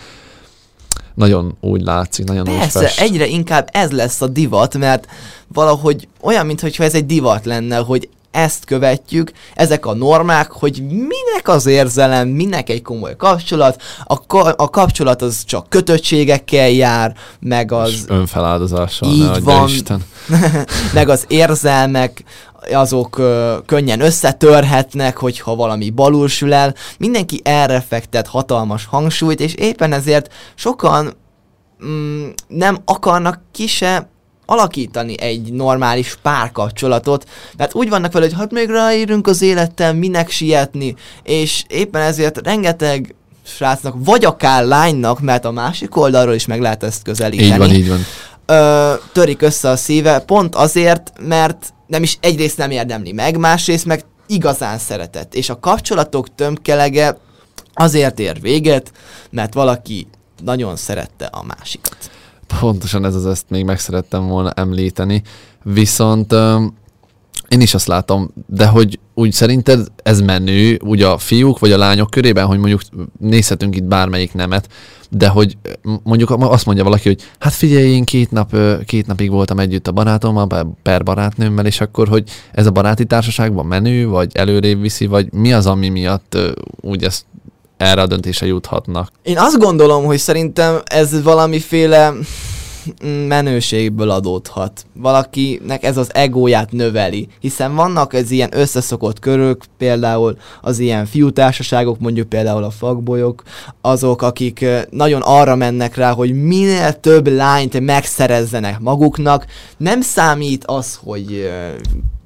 nagyon 1.21 1.57
úgy 1.61 1.83
látszik, 1.83 2.25
nagyon 2.25 2.45
Persze, 2.45 2.79
úgy 2.79 2.85
fest. 2.85 3.01
egyre 3.01 3.27
inkább 3.27 3.69
ez 3.73 3.91
lesz 3.91 4.21
a 4.21 4.27
divat, 4.27 4.79
mert 4.79 5.07
valahogy 5.53 6.09
olyan, 6.21 6.47
mintha 6.47 6.85
ez 6.85 6.95
egy 6.95 7.07
divat 7.07 7.45
lenne, 7.45 7.77
hogy 7.77 8.09
ezt 8.31 8.65
követjük, 8.65 9.33
ezek 9.55 9.87
a 9.87 9.95
normák, 9.95 10.51
hogy 10.51 10.83
minek 10.89 11.43
az 11.49 11.67
érzelem, 11.67 12.29
minek 12.29 12.69
egy 12.69 12.83
komoly 12.83 13.17
kapcsolat, 13.17 13.83
a, 14.05 14.27
ka- 14.27 14.61
a 14.61 14.69
kapcsolat 14.69 15.23
az 15.23 15.45
csak 15.45 15.69
kötöttségekkel 15.69 16.69
jár, 16.69 17.15
meg 17.41 17.73
az... 17.73 17.91
És 17.91 18.01
önfeláldozással, 18.07 19.11
így 19.11 19.43
van, 19.43 19.69
Isten. 19.69 20.05
meg 20.95 21.09
az 21.09 21.25
érzelmek, 21.29 22.25
azok 22.73 23.19
ö, 23.19 23.57
könnyen 23.67 24.01
összetörhetnek, 24.01 25.17
hogyha 25.17 25.55
valami 25.55 25.91
balul 25.91 26.29
sül 26.29 26.53
el. 26.53 26.75
Mindenki 26.99 27.41
erre 27.45 27.81
fektet 27.89 28.27
hatalmas 28.27 28.87
hangsúlyt, 28.87 29.41
és 29.41 29.55
éppen 29.55 29.93
ezért 29.93 30.33
sokan 30.55 31.17
mm, 31.85 32.29
nem 32.49 32.79
akarnak 32.85 33.41
ki 33.53 33.67
se 33.67 34.09
alakítani 34.51 35.21
egy 35.21 35.53
normális 35.53 36.19
párkapcsolatot, 36.23 37.29
mert 37.57 37.75
úgy 37.75 37.89
vannak 37.89 38.13
vele, 38.13 38.25
hogy 38.25 38.35
hát 38.35 38.51
még 38.51 38.69
ráírunk 38.69 39.27
az 39.27 39.43
élettel, 39.43 39.95
minek 39.95 40.31
sietni, 40.31 40.95
és 41.23 41.65
éppen 41.69 42.03
ezért 42.03 42.47
rengeteg 42.47 43.15
srácnak, 43.43 43.95
vagy 43.99 44.25
akár 44.25 44.65
lánynak, 44.65 45.21
mert 45.21 45.45
a 45.45 45.51
másik 45.51 45.97
oldalról 45.97 46.35
is 46.35 46.47
meg 46.47 46.61
lehet 46.61 46.83
ezt 46.83 47.03
közelíteni. 47.03 47.51
Így 47.51 47.57
van, 47.57 47.71
így 47.71 47.89
van. 47.89 48.05
Ö, 48.51 48.95
törik 49.13 49.43
össze 49.43 49.69
a 49.69 49.77
szíve, 49.77 50.19
pont 50.19 50.55
azért, 50.55 51.13
mert 51.21 51.73
nem 51.87 52.03
is 52.03 52.19
egyrészt 52.21 52.57
nem 52.57 52.71
érdemli 52.71 53.13
meg, 53.13 53.39
másrészt 53.39 53.85
meg 53.85 54.05
igazán 54.27 54.79
szeretett. 54.79 55.35
És 55.35 55.51
a 55.51 55.59
kapcsolatok 55.59 56.35
tömkelege 56.35 57.17
azért 57.75 58.19
ér 58.19 58.41
véget, 58.41 58.93
mert 59.31 59.55
valaki 59.55 60.07
nagyon 60.43 60.77
szerette 60.77 61.27
a 61.27 61.43
másikat. 61.43 62.11
Pontosan 62.61 63.05
ez 63.05 63.15
az, 63.15 63.27
ezt 63.27 63.45
még 63.49 63.65
meg 63.65 63.79
szerettem 63.79 64.27
volna 64.27 64.51
említeni. 64.51 65.23
Viszont 65.63 66.35
én 67.51 67.61
is 67.61 67.75
azt 67.75 67.87
látom, 67.87 68.31
de 68.47 68.67
hogy 68.67 68.99
úgy 69.15 69.33
szerinted 69.33 69.87
ez 70.03 70.21
menő, 70.21 70.79
úgy 70.85 71.03
a 71.03 71.19
fiúk 71.19 71.59
vagy 71.59 71.73
a 71.73 71.79
lányok 71.79 72.11
körében, 72.11 72.47
hogy 72.47 72.59
mondjuk 72.59 72.81
nézhetünk 73.19 73.77
itt 73.77 73.85
bármelyik 73.85 74.35
nemet, 74.35 74.69
de 75.11 75.29
hogy 75.29 75.57
mondjuk 76.03 76.31
azt 76.31 76.67
mondja 76.67 76.85
valaki, 76.85 77.09
hogy 77.09 77.21
hát 77.39 77.53
figyelj, 77.53 77.89
én 77.89 78.05
két, 78.05 78.31
nap, 78.31 78.57
két 78.87 79.07
napig 79.07 79.31
voltam 79.31 79.59
együtt 79.59 79.87
a 79.87 79.93
barátommal, 79.93 80.77
per 80.83 81.03
barátnőmmel, 81.03 81.67
és 81.67 81.81
akkor, 81.81 82.09
hogy 82.09 82.29
ez 82.53 82.67
a 82.67 82.71
baráti 82.71 83.05
társaságban 83.05 83.67
menő, 83.67 84.09
vagy 84.09 84.31
előrébb 84.35 84.81
viszi, 84.81 85.07
vagy 85.07 85.33
mi 85.33 85.53
az, 85.53 85.67
ami 85.67 85.89
miatt 85.89 86.37
úgy 86.81 87.05
ezt 87.05 87.25
erre 87.77 88.03
a 88.03 88.07
döntése 88.07 88.47
juthatnak? 88.47 89.13
Én 89.23 89.39
azt 89.39 89.59
gondolom, 89.59 90.05
hogy 90.05 90.19
szerintem 90.19 90.81
ez 90.85 91.23
valamiféle 91.23 92.13
menőségből 93.27 94.11
adódhat. 94.11 94.87
Valakinek 94.95 95.85
ez 95.85 95.97
az 95.97 96.15
egóját 96.15 96.73
növeli, 96.73 97.29
hiszen 97.41 97.75
vannak 97.75 98.15
ez 98.15 98.31
ilyen 98.31 98.51
összeszokott 98.53 99.19
körök, 99.19 99.65
például 99.79 100.37
az 100.61 100.79
ilyen 100.79 101.07
fiútársaságok, 101.07 101.99
mondjuk 101.99 102.29
például 102.29 102.65
a 102.65 102.71
fakbolyok, 102.71 103.43
azok, 103.81 104.23
akik 104.23 104.67
nagyon 104.91 105.23
arra 105.25 105.57
mennek 105.57 105.97
rá, 105.97 106.13
hogy 106.13 106.33
minél 106.33 107.01
több 107.01 107.27
lányt 107.27 107.81
megszerezzenek 107.81 108.79
maguknak. 108.79 109.47
Nem 109.77 110.01
számít 110.01 110.65
az, 110.65 111.01
hogy 111.03 111.51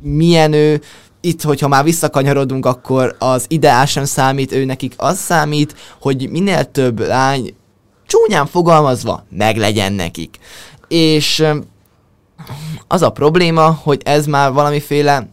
milyen 0.00 0.52
ő, 0.52 0.80
itt, 1.20 1.42
hogyha 1.42 1.68
már 1.68 1.84
visszakanyarodunk, 1.84 2.66
akkor 2.66 3.16
az 3.18 3.44
ideál 3.48 3.86
sem 3.86 4.04
számít, 4.04 4.52
ő 4.52 4.64
nekik 4.64 4.94
az 4.96 5.18
számít, 5.18 5.74
hogy 6.00 6.28
minél 6.30 6.64
több 6.64 7.00
lány 7.00 7.54
csúnyán 8.14 8.46
fogalmazva 8.46 9.24
meglegyen 9.30 9.92
nekik. 9.92 10.38
És 10.88 11.44
az 12.88 13.02
a 13.02 13.10
probléma, 13.10 13.78
hogy 13.82 14.00
ez 14.04 14.26
már 14.26 14.52
valamiféle, 14.52 15.28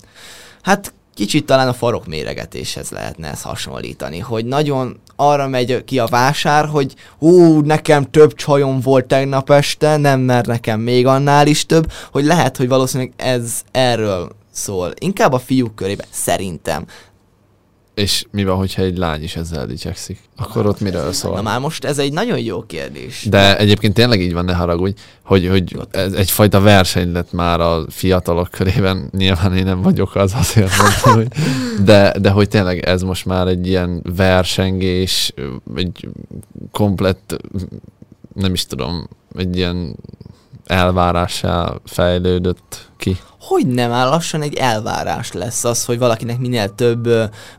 hát 0.61 0.93
kicsit 1.13 1.45
talán 1.45 1.67
a 1.67 1.73
farok 1.73 2.07
méregetéshez 2.07 2.89
lehetne 2.89 3.29
ezt 3.29 3.43
hasonlítani, 3.43 4.19
hogy 4.19 4.45
nagyon 4.45 4.99
arra 5.15 5.47
megy 5.47 5.83
ki 5.83 5.99
a 5.99 6.05
vásár, 6.05 6.65
hogy 6.65 6.93
hú, 7.17 7.59
nekem 7.59 8.11
több 8.11 8.33
csajom 8.33 8.79
volt 8.79 9.05
tegnap 9.05 9.49
este, 9.49 9.97
nem, 9.97 10.19
mert 10.19 10.45
nekem 10.45 10.79
még 10.79 11.07
annál 11.07 11.47
is 11.47 11.65
több, 11.65 11.91
hogy 12.11 12.25
lehet, 12.25 12.57
hogy 12.57 12.67
valószínűleg 12.67 13.13
ez 13.15 13.61
erről 13.71 14.31
szól. 14.51 14.93
Inkább 14.99 15.33
a 15.33 15.39
fiúk 15.39 15.75
körében, 15.75 16.07
szerintem. 16.09 16.85
És 17.93 18.25
mi 18.31 18.43
van, 18.43 18.57
hogyha 18.57 18.81
egy 18.81 18.97
lány 18.97 19.23
is 19.23 19.35
ezzel 19.35 19.65
dicsekszik? 19.65 20.19
Akkor 20.37 20.65
ott 20.65 20.79
miről 20.79 21.11
szól? 21.11 21.35
Na 21.35 21.41
már 21.41 21.59
most 21.59 21.85
ez 21.85 21.97
egy 21.97 22.13
nagyon 22.13 22.39
jó 22.39 22.61
kérdés. 22.61 23.25
De 23.29 23.57
egyébként 23.57 23.93
tényleg 23.93 24.21
így 24.21 24.33
van, 24.33 24.45
ne 24.45 24.53
haragudj, 24.53 24.99
hogy, 25.23 25.47
hogy 25.47 25.77
ez 25.91 26.13
egyfajta 26.13 26.59
verseny 26.59 27.11
lett 27.11 27.31
már 27.31 27.59
a 27.59 27.85
fiatalok 27.89 28.47
körében. 28.51 29.09
Nyilván 29.17 29.57
én 29.57 29.63
nem 29.63 29.81
vagyok 29.81 30.15
az, 30.15 30.33
azért 30.35 30.77
mondtam, 30.77 31.13
hogy 31.13 31.27
de, 31.83 32.13
de 32.19 32.29
hogy 32.29 32.47
tényleg 32.47 32.79
ez 32.79 33.01
most 33.01 33.25
már 33.25 33.47
egy 33.47 33.67
ilyen 33.67 34.01
versengés, 34.15 35.33
egy 35.75 36.07
komplett, 36.71 37.41
nem 38.33 38.53
is 38.53 38.65
tudom, 38.65 39.07
egy 39.35 39.57
ilyen 39.57 39.95
elvárássá 40.71 41.73
fejlődött 41.85 42.89
ki. 42.97 43.17
Hogy 43.39 43.67
nem 43.67 43.91
áll 43.91 44.09
lassan 44.09 44.41
egy 44.41 44.53
elvárás 44.53 45.31
lesz 45.31 45.63
az, 45.63 45.85
hogy 45.85 45.97
valakinek 45.97 46.39
minél 46.39 46.75
több 46.75 47.09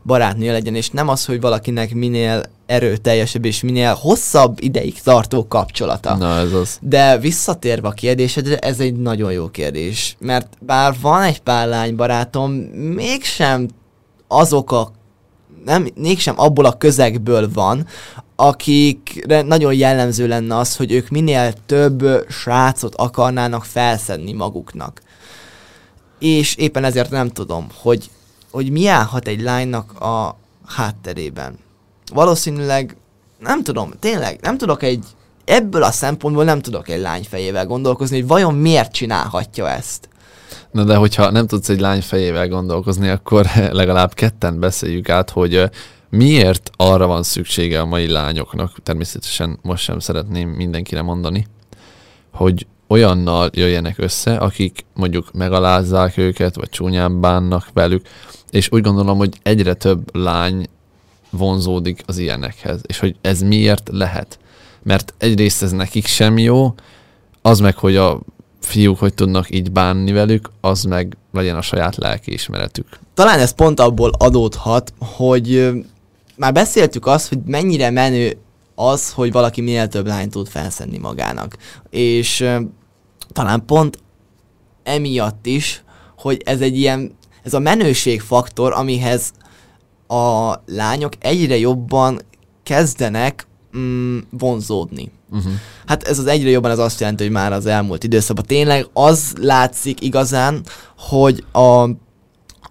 barátnője 0.03 0.51
legyen, 0.51 0.75
és 0.75 0.89
nem 0.89 1.07
az, 1.07 1.25
hogy 1.25 1.41
valakinek 1.41 1.93
minél 1.93 2.43
erőteljesebb 2.65 3.45
és 3.45 3.61
minél 3.61 3.93
hosszabb 3.93 4.57
ideig 4.61 5.01
tartó 5.01 5.47
kapcsolata. 5.47 6.15
Na 6.15 6.37
ez 6.37 6.53
az. 6.53 6.77
De 6.81 7.17
visszatérve 7.17 7.87
a 7.87 7.91
kérdésedre, 7.91 8.57
ez 8.57 8.79
egy 8.79 8.95
nagyon 8.95 9.31
jó 9.31 9.47
kérdés. 9.47 10.15
Mert 10.19 10.47
bár 10.59 10.95
van 11.01 11.21
egy 11.21 11.39
pár 11.39 11.67
lány 11.67 11.95
barátom, 11.95 12.51
mégsem 12.95 13.67
azok 14.27 14.71
a 14.71 14.91
nem, 15.65 15.87
mégsem 15.95 16.39
abból 16.39 16.65
a 16.65 16.77
közegből 16.77 17.49
van, 17.53 17.87
akikre 18.35 19.41
nagyon 19.41 19.73
jellemző 19.73 20.27
lenne 20.27 20.57
az, 20.57 20.75
hogy 20.75 20.91
ők 20.91 21.09
minél 21.09 21.53
több 21.65 22.25
srácot 22.29 22.95
akarnának 22.95 23.65
felszedni 23.65 24.33
maguknak. 24.33 25.01
És 26.19 26.55
éppen 26.55 26.83
ezért 26.83 27.09
nem 27.09 27.29
tudom, 27.29 27.67
hogy, 27.81 28.09
hogy 28.51 28.71
mi 28.71 28.87
állhat 28.87 29.27
egy 29.27 29.41
lánynak 29.41 30.01
a 30.01 30.37
hátterében. 30.65 31.57
Valószínűleg, 32.13 32.95
nem 33.39 33.63
tudom, 33.63 33.91
tényleg, 33.99 34.39
nem 34.41 34.57
tudok 34.57 34.83
egy, 34.83 35.05
ebből 35.45 35.83
a 35.83 35.91
szempontból 35.91 36.43
nem 36.43 36.61
tudok 36.61 36.89
egy 36.89 37.01
lány 37.01 37.23
fejével 37.23 37.65
gondolkozni, 37.65 38.19
hogy 38.19 38.27
vajon 38.27 38.53
miért 38.53 38.91
csinálhatja 38.91 39.69
ezt. 39.69 40.09
Na 40.73 40.83
de 40.83 40.95
hogyha 40.95 41.31
nem 41.31 41.47
tudsz 41.47 41.69
egy 41.69 41.79
lány 41.79 42.01
fejével 42.01 42.47
gondolkozni, 42.47 43.09
akkor 43.09 43.45
legalább 43.71 44.13
ketten 44.13 44.59
beszéljük 44.59 45.09
át, 45.09 45.29
hogy 45.29 45.69
miért 46.09 46.71
arra 46.75 47.07
van 47.07 47.23
szüksége 47.23 47.79
a 47.79 47.85
mai 47.85 48.07
lányoknak, 48.07 48.83
természetesen 48.83 49.59
most 49.61 49.83
sem 49.83 49.99
szeretném 49.99 50.49
mindenkire 50.49 51.01
mondani, 51.01 51.47
hogy 52.31 52.67
olyannal 52.87 53.49
jöjjenek 53.53 53.97
össze, 53.97 54.35
akik 54.35 54.85
mondjuk 54.93 55.31
megalázzák 55.33 56.17
őket, 56.17 56.55
vagy 56.55 56.69
csúnyán 56.69 57.21
bánnak 57.21 57.67
velük, 57.73 58.07
és 58.49 58.67
úgy 58.71 58.81
gondolom, 58.81 59.17
hogy 59.17 59.39
egyre 59.43 59.73
több 59.73 60.15
lány 60.15 60.67
vonzódik 61.29 62.03
az 62.05 62.17
ilyenekhez, 62.17 62.81
és 62.85 62.99
hogy 62.99 63.15
ez 63.21 63.41
miért 63.41 63.89
lehet. 63.91 64.39
Mert 64.83 65.13
egyrészt 65.17 65.63
ez 65.63 65.71
nekik 65.71 66.05
sem 66.05 66.37
jó, 66.37 66.73
az 67.41 67.59
meg, 67.59 67.77
hogy 67.77 67.95
a 67.95 68.19
fiúk 68.65 68.99
hogy 68.99 69.13
tudnak 69.13 69.55
így 69.55 69.71
bánni 69.71 70.11
velük, 70.11 70.49
az 70.61 70.83
meg 70.83 71.17
legyen 71.31 71.55
a 71.55 71.61
saját 71.61 71.95
lelkiismeretük. 71.95 72.87
Talán 73.13 73.39
ez 73.39 73.51
pont 73.51 73.79
abból 73.79 74.11
adódhat, 74.17 74.93
hogy 74.99 75.71
már 76.35 76.53
beszéltük 76.53 77.05
azt, 77.05 77.29
hogy 77.29 77.39
mennyire 77.45 77.89
menő 77.89 78.37
az, 78.75 79.11
hogy 79.11 79.31
valaki 79.31 79.61
minél 79.61 79.87
több 79.87 80.07
lányt 80.07 80.31
tud 80.31 80.47
felszedni 80.47 80.97
magának. 80.97 81.57
És 81.89 82.49
talán 83.31 83.65
pont 83.65 83.97
emiatt 84.83 85.45
is, 85.45 85.83
hogy 86.17 86.41
ez 86.45 86.61
egy 86.61 86.77
ilyen, 86.77 87.15
ez 87.43 87.53
a 87.53 87.59
menőségfaktor, 87.59 88.73
amihez 88.73 89.31
a 90.07 90.53
lányok 90.65 91.13
egyre 91.19 91.57
jobban 91.57 92.21
kezdenek 92.63 93.47
mm, 93.77 94.17
vonzódni. 94.29 95.11
Uh-huh. 95.33 95.51
Hát 95.85 96.03
ez 96.03 96.19
az 96.19 96.25
egyre 96.25 96.49
jobban 96.49 96.71
az 96.71 96.79
azt 96.79 96.99
jelenti, 96.99 97.23
hogy 97.23 97.31
már 97.31 97.53
az 97.53 97.65
elmúlt 97.65 98.03
időszakban 98.03 98.45
tényleg 98.45 98.87
az 98.93 99.33
látszik 99.41 100.01
igazán, 100.01 100.61
hogy 100.97 101.43
a, 101.51 101.89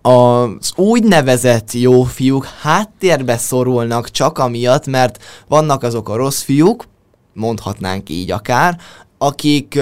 az 0.09 0.73
úgynevezett 0.77 1.73
jó 1.73 2.03
fiúk 2.03 2.45
háttérbe 2.45 3.37
szorulnak 3.37 4.11
csak 4.11 4.39
amiatt, 4.39 4.87
mert 4.87 5.25
vannak 5.49 5.83
azok 5.83 6.09
a 6.09 6.17
rossz 6.17 6.43
fiúk, 6.43 6.85
mondhatnánk 7.35 8.09
így 8.09 8.31
akár, 8.31 8.79
akik, 9.19 9.81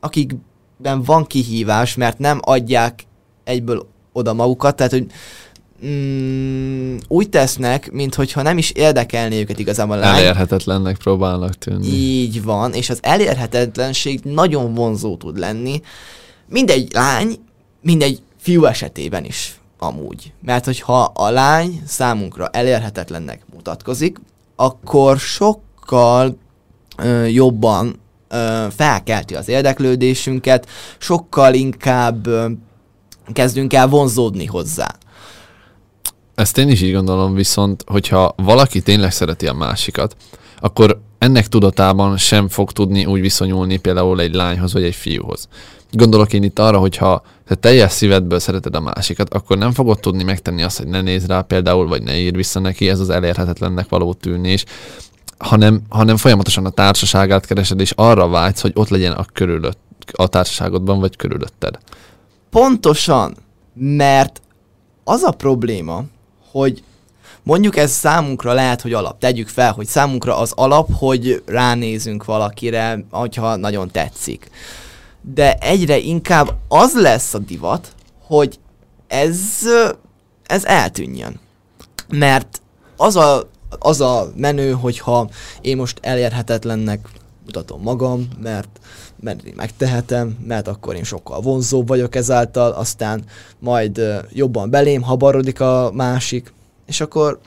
akikben 0.00 1.02
van 1.04 1.24
kihívás, 1.24 1.94
mert 1.94 2.18
nem 2.18 2.38
adják 2.42 3.06
egyből 3.44 3.86
oda 4.12 4.32
magukat, 4.32 4.76
tehát 4.76 4.92
hogy 4.92 5.06
mm, 5.86 6.96
úgy 7.08 7.28
tesznek, 7.28 7.90
mintha 7.90 8.42
nem 8.42 8.58
is 8.58 8.70
érdekelné 8.70 9.40
őket 9.40 9.58
igazából 9.58 9.96
a 9.96 10.00
lány. 10.00 10.18
Elérhetetlennek 10.18 10.96
próbálnak 10.96 11.54
tűnni. 11.54 11.86
Így 11.86 12.42
van, 12.42 12.72
és 12.72 12.90
az 12.90 12.98
elérhetetlenség 13.02 14.20
nagyon 14.22 14.74
vonzó 14.74 15.16
tud 15.16 15.38
lenni. 15.38 15.82
Mindegy 16.48 16.92
lány, 16.92 17.38
mindegy 17.82 18.22
fiú 18.38 18.64
esetében 18.64 19.24
is 19.24 19.60
amúgy. 19.78 20.32
Mert 20.42 20.64
hogyha 20.64 21.02
a 21.02 21.30
lány 21.30 21.82
számunkra 21.86 22.48
elérhetetlennek 22.48 23.42
mutatkozik, 23.54 24.20
akkor 24.56 25.18
sokkal 25.18 26.36
ö, 26.96 27.24
jobban 27.24 28.00
ö, 28.28 28.66
felkelti 28.76 29.34
az 29.34 29.48
érdeklődésünket, 29.48 30.68
sokkal 30.98 31.54
inkább 31.54 32.26
ö, 32.26 32.50
kezdünk 33.32 33.72
el 33.72 33.88
vonzódni 33.88 34.46
hozzá. 34.46 34.94
Ezt 36.38 36.58
én 36.58 36.68
is 36.68 36.82
így 36.82 36.92
gondolom, 36.92 37.34
viszont 37.34 37.84
hogyha 37.86 38.34
valaki 38.36 38.82
tényleg 38.82 39.12
szereti 39.12 39.46
a 39.46 39.52
másikat, 39.52 40.16
akkor 40.60 41.00
ennek 41.18 41.48
tudatában 41.48 42.16
sem 42.16 42.48
fog 42.48 42.72
tudni 42.72 43.04
úgy 43.04 43.20
viszonyulni 43.20 43.76
például 43.76 44.20
egy 44.20 44.34
lányhoz 44.34 44.72
vagy 44.72 44.82
egy 44.82 44.94
fiúhoz. 44.94 45.48
Gondolok 45.90 46.32
én 46.32 46.42
itt 46.42 46.58
arra, 46.58 46.78
hogyha 46.78 47.22
te 47.46 47.54
teljes 47.54 47.92
szívedből 47.92 48.38
szereted 48.38 48.74
a 48.74 48.80
másikat, 48.80 49.34
akkor 49.34 49.58
nem 49.58 49.72
fogod 49.72 50.00
tudni 50.00 50.22
megtenni 50.22 50.62
azt, 50.62 50.78
hogy 50.78 50.86
ne 50.86 51.00
nézz 51.00 51.26
rá 51.26 51.40
például, 51.40 51.88
vagy 51.88 52.02
ne 52.02 52.18
ír 52.18 52.36
vissza 52.36 52.60
neki, 52.60 52.88
ez 52.88 53.00
az 53.00 53.10
elérhetetlennek 53.10 53.88
való 53.88 54.12
tűnés, 54.12 54.64
hanem, 55.38 55.82
hanem 55.88 56.16
folyamatosan 56.16 56.66
a 56.66 56.70
társaságát 56.70 57.46
keresed, 57.46 57.80
és 57.80 57.92
arra 57.96 58.28
vágysz, 58.28 58.60
hogy 58.60 58.72
ott 58.74 58.88
legyen 58.88 59.12
a 59.12 59.24
körülött, 59.32 59.78
a 60.12 60.26
társaságodban, 60.26 61.00
vagy 61.00 61.16
körülötted. 61.16 61.78
Pontosan, 62.50 63.36
mert 63.74 64.40
az 65.04 65.22
a 65.22 65.30
probléma, 65.30 66.04
hogy 66.50 66.82
mondjuk 67.42 67.76
ez 67.76 67.90
számunkra 67.90 68.52
lehet, 68.52 68.80
hogy 68.80 68.92
alap. 68.92 69.18
Tegyük 69.18 69.48
fel, 69.48 69.72
hogy 69.72 69.86
számunkra 69.86 70.38
az 70.38 70.52
alap, 70.56 70.88
hogy 70.92 71.42
ránézünk 71.46 72.24
valakire, 72.24 73.04
hogyha 73.10 73.56
nagyon 73.56 73.90
tetszik. 73.90 74.50
De 75.20 75.54
egyre 75.54 75.98
inkább 75.98 76.54
az 76.68 76.94
lesz 76.94 77.34
a 77.34 77.38
divat, 77.38 77.92
hogy 78.26 78.58
ez, 79.06 79.38
ez 80.46 80.64
eltűnjön. 80.64 81.40
Mert 82.08 82.60
az 82.96 83.16
a, 83.16 83.50
az 83.78 84.00
a 84.00 84.32
menő, 84.36 84.72
hogyha 84.72 85.28
én 85.60 85.76
most 85.76 85.98
elérhetetlennek 86.02 87.08
mutatom 87.48 87.82
magam, 87.82 88.28
mert, 88.42 88.80
mert 89.20 89.42
én 89.42 89.52
megtehetem, 89.56 90.36
mert 90.46 90.68
akkor 90.68 90.94
én 90.94 91.04
sokkal 91.04 91.40
vonzóbb 91.40 91.88
vagyok 91.88 92.14
ezáltal, 92.14 92.70
aztán 92.70 93.24
majd 93.58 94.00
jobban 94.32 94.70
belém 94.70 95.02
habarodik 95.02 95.60
a 95.60 95.90
másik, 95.94 96.52
és 96.86 97.00
akkor 97.00 97.38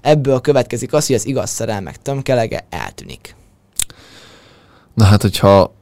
ebből 0.00 0.40
következik 0.40 0.92
az, 0.92 1.06
hogy 1.06 1.16
az 1.16 1.26
igaz 1.26 1.50
szerelmek 1.50 2.02
tömkelege 2.02 2.66
eltűnik. 2.70 3.36
Na 4.94 5.04
hát, 5.04 5.22
hogyha 5.22 5.72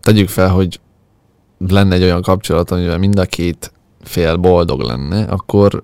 tegyük 0.00 0.28
fel, 0.28 0.48
hogy 0.48 0.80
lenne 1.58 1.94
egy 1.94 2.02
olyan 2.02 2.22
kapcsolat, 2.22 2.70
amivel 2.70 2.98
mind 2.98 3.18
a 3.18 3.24
két 3.24 3.72
fél 4.02 4.36
boldog 4.36 4.80
lenne, 4.80 5.24
akkor 5.24 5.82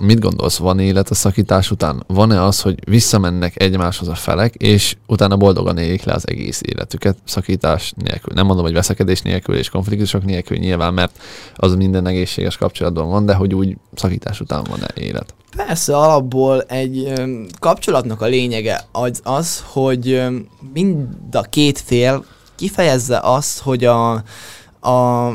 mit 0.00 0.20
gondolsz, 0.20 0.56
van 0.56 0.78
élet 0.78 1.10
a 1.10 1.14
szakítás 1.14 1.70
után? 1.70 2.04
Van-e 2.06 2.42
az, 2.44 2.60
hogy 2.60 2.88
visszamennek 2.88 3.62
egymáshoz 3.62 4.08
a 4.08 4.14
felek, 4.14 4.54
és 4.54 4.96
utána 5.06 5.36
boldogan 5.36 5.78
élik 5.78 6.02
le 6.02 6.12
az 6.12 6.28
egész 6.28 6.60
életüket 6.64 7.16
szakítás 7.24 7.92
nélkül? 7.96 8.34
Nem 8.34 8.46
mondom, 8.46 8.64
hogy 8.64 8.74
veszekedés 8.74 9.22
nélkül 9.22 9.56
és 9.56 9.68
konfliktusok 9.68 10.24
nélkül 10.24 10.56
nyilván, 10.56 10.94
mert 10.94 11.18
az 11.54 11.74
minden 11.74 12.06
egészséges 12.06 12.56
kapcsolatban 12.56 13.08
van, 13.08 13.26
de 13.26 13.34
hogy 13.34 13.54
úgy 13.54 13.76
szakítás 13.94 14.40
után 14.40 14.64
van-e 14.70 14.88
élet? 14.94 15.34
Persze 15.56 15.96
alapból 15.96 16.62
egy 16.62 17.12
kapcsolatnak 17.58 18.20
a 18.20 18.26
lényege 18.26 18.84
az, 18.92 19.20
az 19.22 19.64
hogy 19.66 20.22
mind 20.72 21.06
a 21.32 21.42
két 21.42 21.78
fél 21.78 22.24
kifejezze 22.56 23.18
azt, 23.22 23.58
hogy 23.58 23.84
a, 23.84 24.12
a 24.80 25.30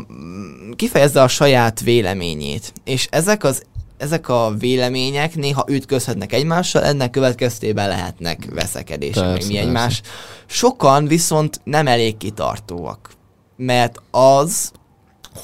kifejezze 0.76 1.22
a 1.22 1.28
saját 1.28 1.82
véleményét. 1.82 2.74
És 2.84 3.08
ezek 3.12 3.44
az 3.44 3.64
ezek 4.06 4.30
a 4.30 4.54
vélemények 4.60 5.36
néha 5.36 5.66
ütközhetnek 5.70 6.34
egymással, 6.34 6.84
ennek 6.84 7.10
következtében 7.10 7.88
lehetnek 7.88 8.48
veszekedések, 8.54 9.24
meg 9.24 9.34
Persze, 9.34 9.48
mi 9.48 9.54
persze. 9.54 9.68
egymás. 9.68 10.02
Sokan 10.46 11.08
viszont 11.08 11.62
nem 11.64 11.88
elég 11.88 12.18
kitartóak, 12.18 13.10
mert 13.58 14.02
az, 14.12 14.72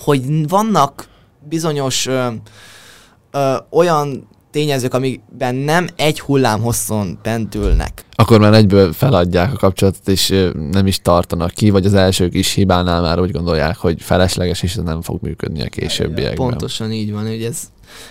hogy 0.04 0.50
vannak 0.50 1.08
bizonyos 1.50 2.06
ö, 2.06 2.28
ö, 3.32 3.56
olyan 3.70 4.28
tényezők, 4.52 4.94
amikben 4.94 5.56
nem 5.56 5.88
egy 5.96 6.20
hullám 6.20 6.62
hosszon 6.62 7.20
pentülnek. 7.22 8.06
Akkor 8.16 8.40
már 8.40 8.54
egyből 8.54 8.94
feladják 8.94 9.54
a 9.54 9.58
kapcsolatot, 9.58 10.08
és 10.08 10.34
nem 10.72 10.88
is 10.88 11.00
tartanak 11.00 11.52
ki, 11.52 11.70
vagy 11.70 11.86
az 11.86 11.94
elsők 11.94 12.34
is 12.34 12.54
hibánál 12.54 13.02
már 13.02 13.20
úgy 13.20 13.32
gondolják, 13.32 13.78
hogy 13.78 14.02
felesleges, 14.02 14.64
és 14.64 14.76
ez 14.76 14.84
nem 14.84 15.02
fog 15.02 15.22
működni 15.22 15.62
a 15.62 15.70
későbbiekben. 15.70 16.36
Pontosan 16.48 16.92
így 16.92 17.12
van, 17.12 17.28
hogy 17.28 17.44
ez 17.44 17.62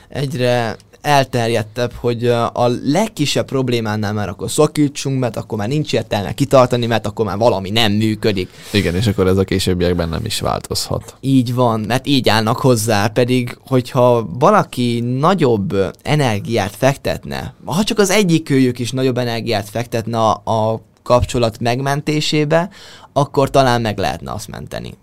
egyre 0.09 0.77
elterjedtebb, 1.01 1.93
hogy 1.93 2.27
a 2.53 2.69
legkisebb 2.85 3.47
problémánál 3.47 4.13
már 4.13 4.29
akkor 4.29 4.51
szakítsunk, 4.51 5.19
mert 5.19 5.37
akkor 5.37 5.59
már 5.59 5.69
nincs 5.69 5.93
értelme 5.93 6.33
kitartani, 6.33 6.87
mert 6.87 7.07
akkor 7.07 7.25
már 7.25 7.39
valami 7.39 7.71
nem 7.71 7.93
működik. 7.93 8.51
Igen, 8.73 8.95
és 8.95 9.07
akkor 9.07 9.27
ez 9.27 9.37
a 9.37 9.45
későbbiekben 9.45 10.09
nem 10.09 10.25
is 10.25 10.41
változhat. 10.41 11.15
Így 11.21 11.55
van, 11.55 11.81
mert 11.81 12.07
így 12.07 12.29
állnak 12.29 12.57
hozzá, 12.57 13.07
pedig 13.07 13.59
hogyha 13.67 14.29
valaki 14.39 15.01
nagyobb 15.01 15.77
energiát 16.03 16.77
fektetne, 16.77 17.55
ha 17.65 17.85
csak 17.85 17.99
az 17.99 18.11
egyik 18.11 18.51
őjük 18.51 18.79
is 18.79 18.91
nagyobb 18.91 19.19
energiát 19.19 19.69
fektetne 19.69 20.19
a, 20.19 20.31
a 20.45 20.81
kapcsolat 21.03 21.61
megmentésébe, 21.61 22.71
akkor 23.13 23.51
talán 23.51 23.81
meg 23.81 23.99
lehetne 23.99 24.33
azt 24.33 24.49
menteni. 24.49 24.95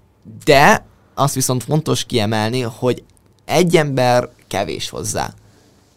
De 0.45 0.85
azt 1.15 1.35
viszont 1.35 1.63
fontos 1.63 2.03
kiemelni, 2.03 2.61
hogy 2.61 3.03
egy 3.45 3.75
ember 3.75 4.29
kevés 4.47 4.89
hozzá. 4.89 5.33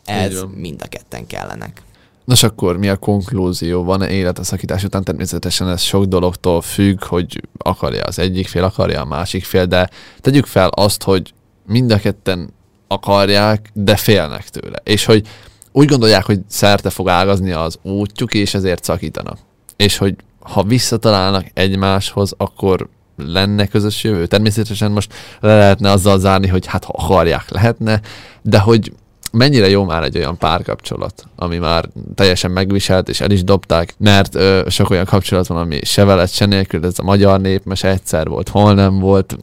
Ez 0.05 0.45
mind 0.55 0.83
a 0.83 0.89
ketten 0.89 1.27
kellenek. 1.27 1.83
Nos 2.25 2.43
akkor 2.43 2.77
mi 2.77 2.89
a 2.89 2.97
konklúzió? 2.97 3.85
Van-e 3.85 4.11
élet 4.11 4.39
a 4.39 4.45
szakítás 4.45 4.85
után? 4.85 5.05
Természetesen 5.05 5.69
ez 5.69 5.81
sok 5.81 6.05
dologtól 6.05 6.61
függ, 6.61 7.05
hogy 7.05 7.41
akarja 7.59 8.05
az 8.05 8.19
egyik 8.19 8.49
fél, 8.49 8.65
akarja 8.65 9.01
a 9.01 9.05
másik 9.05 9.45
fél, 9.45 9.67
de 9.67 9.91
tegyük 10.21 10.47
fel 10.47 10.69
azt, 10.69 11.03
hogy 11.03 11.33
mind 11.67 11.91
a 11.91 11.99
ketten 11.99 12.53
akarják, 12.89 13.71
de 13.73 13.97
félnek 13.97 14.49
tőle. 14.49 14.79
És 14.85 15.05
hogy 15.05 15.29
úgy 15.73 15.89
gondolják, 15.89 16.25
hogy 16.25 16.41
szerte 16.49 16.91
fog 16.91 17.09
ágazni 17.09 17.51
az 17.51 17.79
útjuk, 17.83 18.35
és 18.35 18.55
ezért 18.55 18.85
szakítanak. 18.85 19.39
És 19.77 19.97
hogy 19.97 20.15
ha 20.41 20.63
visszatalálnak 20.63 21.47
egymáshoz, 21.55 22.35
akkor 22.37 22.89
lenne 23.27 23.67
közös 23.67 24.05
jövő. 24.05 24.27
Természetesen 24.27 24.91
most 24.91 25.13
le 25.41 25.57
lehetne 25.57 25.91
azzal 25.91 26.19
zárni, 26.19 26.47
hogy 26.47 26.67
hát 26.67 26.85
ha 26.85 26.93
akarják, 26.97 27.51
lehetne, 27.51 28.01
de 28.43 28.59
hogy 28.59 28.93
mennyire 29.33 29.69
jó 29.69 29.85
már 29.85 30.03
egy 30.03 30.17
olyan 30.17 30.39
párkapcsolat, 30.39 31.25
ami 31.37 31.59
már 31.59 31.89
teljesen 32.15 32.51
megviselt, 32.51 33.09
és 33.09 33.21
el 33.21 33.31
is 33.31 33.45
dobták, 33.45 33.95
mert 33.99 34.35
ö, 34.35 34.63
sok 34.69 34.91
olyan 34.91 35.05
kapcsolat 35.05 35.47
van, 35.47 35.59
ami 35.59 35.81
se 35.83 36.05
veled, 36.05 36.29
se 36.29 36.47
nélkül, 36.47 36.85
ez 36.85 36.99
a 36.99 37.03
magyar 37.03 37.41
nép, 37.41 37.65
most 37.65 37.85
egyszer 37.85 38.29
volt, 38.29 38.49
hol 38.49 38.75
nem 38.75 38.99
volt. 38.99 39.37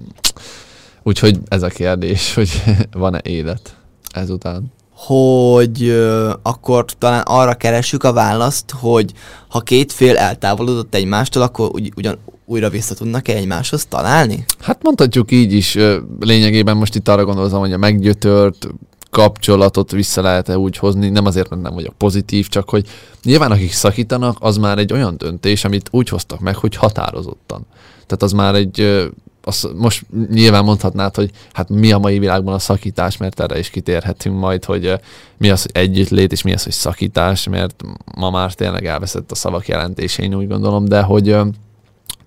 Úgyhogy 1.04 1.38
ez 1.48 1.64
a 1.64 1.68
kérdés, 1.68 2.34
hogy 2.36 2.64
van-e 2.92 3.20
élet 3.24 3.76
ezután. 4.12 4.74
hogy 4.94 5.84
ö, 5.84 6.34
akkor 6.42 6.86
talán 6.98 7.24
arra 7.26 7.54
keressük 7.54 8.04
a 8.04 8.14
választ, 8.14 8.72
hogy 8.72 9.12
ha 9.48 9.60
két 9.60 9.92
fél 9.92 10.18
eltávolodott 10.18 10.96
egymástól, 10.96 11.42
akkor 11.42 11.70
ugy, 11.74 11.92
ugyan 11.96 12.18
újra 12.50 12.70
vissza 12.70 12.96
tudnak-e 12.96 13.36
egymáshoz 13.36 13.86
találni? 13.86 14.46
Hát 14.60 14.84
mondhatjuk 14.84 15.32
így 15.32 15.54
is, 15.54 15.78
lényegében 16.20 16.78
most 16.78 16.96
itt 16.96 17.08
arra 17.08 17.26
gondolom, 17.26 17.60
hogy 17.60 17.74
a 17.74 17.78
meggyötört 17.78 18.68
kapcsolatot 19.10 19.92
vissza 19.92 20.22
lehet-e 20.22 20.58
úgy 20.58 20.78
hozni, 20.78 21.10
nem 21.10 21.26
azért, 21.26 21.50
mert 21.50 21.62
nem 21.62 21.74
vagyok 21.74 21.94
pozitív, 21.98 22.48
csak 22.48 22.70
hogy 22.70 22.88
nyilván 23.24 23.52
akik 23.52 23.72
szakítanak, 23.72 24.38
az 24.40 24.58
már 24.58 24.78
egy 24.78 24.94
olyan 24.94 25.18
döntés, 25.18 25.66
amit 25.66 25.88
úgy 25.92 26.10
hoztak 26.10 26.40
meg, 26.40 26.56
hogy 26.56 26.76
határozottan. 26.76 27.66
Tehát 28.06 28.24
az 28.24 28.32
már 28.32 28.56
egy, 28.56 28.80
ö, 28.80 29.06
az, 29.42 29.70
most 29.76 30.06
nyilván 30.30 30.64
mondhatnád, 30.64 31.16
hogy 31.16 31.32
hát 31.52 31.70
mi 31.70 31.92
a 31.92 31.98
mai 31.98 32.20
világban 32.20 32.54
a 32.54 32.60
szakítás, 32.60 33.18
mert 33.18 33.40
erre 33.40 33.60
is 33.60 33.70
kitérhetünk 33.70 34.40
majd, 34.40 34.66
hogy 34.66 34.94
mi 35.38 35.50
az, 35.50 35.62
hogy 35.62 35.72
együttlét, 35.74 36.32
és 36.32 36.42
mi 36.42 36.54
az, 36.54 36.64
hogy 36.64 36.74
szakítás, 36.74 37.48
mert 37.48 37.84
ma 38.16 38.30
már 38.30 38.54
tényleg 38.54 38.86
elveszett 38.86 39.32
a 39.32 39.36
szavak 39.36 39.68
jelentése, 39.68 40.24
én 40.24 40.36
úgy 40.36 40.48
gondolom, 40.48 40.86
de 40.86 41.02
hogy 41.02 41.36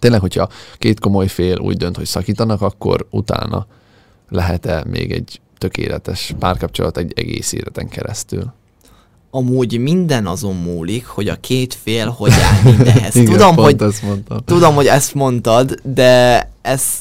tényleg, 0.01 0.21
hogyha 0.21 0.49
két 0.79 1.01
komoly 1.01 1.27
fél 1.27 1.59
úgy 1.59 1.77
dönt, 1.77 1.97
hogy 1.97 2.07
szakítanak, 2.07 2.63
akkor 2.63 3.07
utána 3.11 3.67
lehet-e 4.29 4.85
még 4.87 5.13
egy 5.13 5.41
tökéletes 5.59 6.35
párkapcsolat 6.39 6.97
egy 6.97 7.13
egész 7.17 7.53
életen 7.53 7.89
keresztül. 7.89 8.53
Amúgy 9.31 9.79
minden 9.79 10.27
azon 10.27 10.57
múlik, 10.57 11.07
hogy 11.07 11.29
a 11.29 11.37
két 11.41 11.75
fél 11.83 12.09
hogy 12.09 12.33
áll 12.33 12.63
mindenhez. 12.73 13.15
Igen, 13.17 13.33
tudom, 13.33 13.57
hogy, 13.57 13.83
ezt 13.83 14.03
mondtam. 14.03 14.39
tudom, 14.45 14.75
hogy 14.75 14.87
ezt 14.87 15.15
mondtad, 15.15 15.81
de 15.83 16.51
ezt 16.63 16.95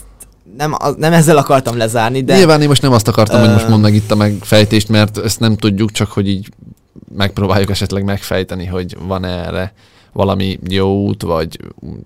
nem, 0.58 0.76
nem 0.98 1.14
ezzel 1.14 1.38
akartam 1.38 1.78
lezárni, 1.78 2.24
de. 2.24 2.36
Nyilván 2.36 2.62
én 2.62 2.68
most 2.68 2.82
nem 2.82 2.92
azt 2.92 3.08
akartam, 3.08 3.40
hogy 3.40 3.50
most 3.50 3.68
mondd 3.68 3.82
meg 3.82 3.94
itt 3.94 4.12
a 4.12 4.16
megfejtést, 4.16 4.90
mert 4.90 5.18
ezt 5.18 5.40
nem 5.40 5.56
tudjuk, 5.56 5.92
csak 5.92 6.12
hogy 6.12 6.28
így 6.28 6.50
megpróbáljuk 7.16 7.70
esetleg 7.70 8.04
megfejteni, 8.04 8.66
hogy 8.66 8.98
van 9.08 9.26
erre 9.26 9.74
valami 10.14 10.60
jó 10.68 11.06
út, 11.06 11.22
vagy 11.22 11.60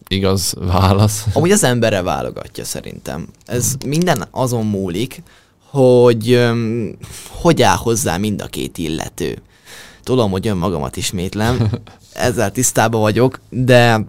igaz 0.08 0.54
válasz. 0.60 1.26
Amúgy 1.34 1.52
az 1.52 1.64
emberre 1.64 2.02
válogatja 2.02 2.66
szerintem. 2.66 3.28
Ez 3.46 3.76
minden 3.86 4.28
azon 4.32 4.66
múlik, 4.66 5.24
hogy 5.70 6.32
öm, 6.32 6.96
hogy 7.30 7.62
áll 7.62 7.76
hozzá 7.76 8.18
mind 8.18 8.42
a 8.42 8.46
két 8.46 8.78
illető. 8.78 9.42
Tudom, 10.04 10.32
hogy 10.32 10.48
önmagamat 10.48 10.98
ismétlem, 10.98 11.70
ezzel 12.14 12.52
tisztában 12.52 13.02
vagyok, 13.02 13.40
de 13.50 14.06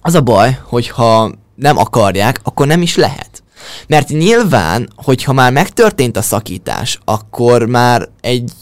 az 0.00 0.14
a 0.14 0.20
baj, 0.20 0.58
hogyha 0.62 1.32
nem 1.54 1.78
akarják, 1.78 2.40
akkor 2.42 2.66
nem 2.66 2.82
is 2.82 2.96
lehet. 2.96 3.42
Mert 3.86 4.08
nyilván, 4.08 4.92
hogyha 4.96 5.32
már 5.32 5.52
megtörtént 5.52 6.16
a 6.16 6.22
szakítás, 6.22 6.98
akkor 7.04 7.66
már 7.66 8.08
egy 8.20 8.52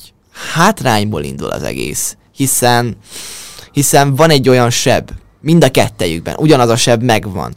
hátrányból 0.54 1.22
indul 1.22 1.48
az 1.48 1.62
egész. 1.62 2.16
Hiszen, 2.34 2.96
hiszen 3.72 4.14
van 4.14 4.30
egy 4.30 4.48
olyan 4.48 4.70
seb, 4.70 5.10
mind 5.40 5.64
a 5.64 5.70
kettejükben, 5.70 6.34
ugyanaz 6.38 6.68
a 6.68 6.76
seb 6.76 7.02
megvan. 7.02 7.54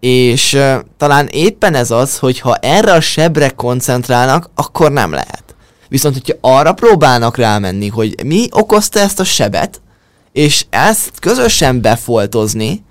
És 0.00 0.52
uh, 0.52 0.74
talán 0.96 1.26
éppen 1.26 1.74
ez 1.74 1.90
az, 1.90 2.18
hogy 2.18 2.40
ha 2.40 2.54
erre 2.54 2.92
a 2.92 3.00
sebre 3.00 3.48
koncentrálnak, 3.48 4.50
akkor 4.54 4.92
nem 4.92 5.10
lehet. 5.12 5.42
Viszont, 5.88 6.14
hogyha 6.14 6.36
arra 6.40 6.72
próbálnak 6.72 7.36
rámenni, 7.36 7.88
hogy 7.88 8.24
mi 8.24 8.46
okozta 8.50 9.00
ezt 9.00 9.20
a 9.20 9.24
sebet, 9.24 9.80
és 10.32 10.64
ezt 10.70 11.10
közösen 11.20 11.80
befoltozni, 11.80 12.84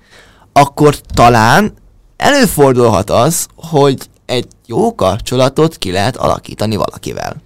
akkor 0.52 0.96
talán 1.14 1.74
előfordulhat 2.16 3.10
az, 3.10 3.46
hogy 3.56 4.08
egy 4.26 4.46
jó 4.66 4.94
kapcsolatot 4.94 5.76
ki 5.76 5.90
lehet 5.90 6.16
alakítani 6.16 6.76
valakivel. 6.76 7.36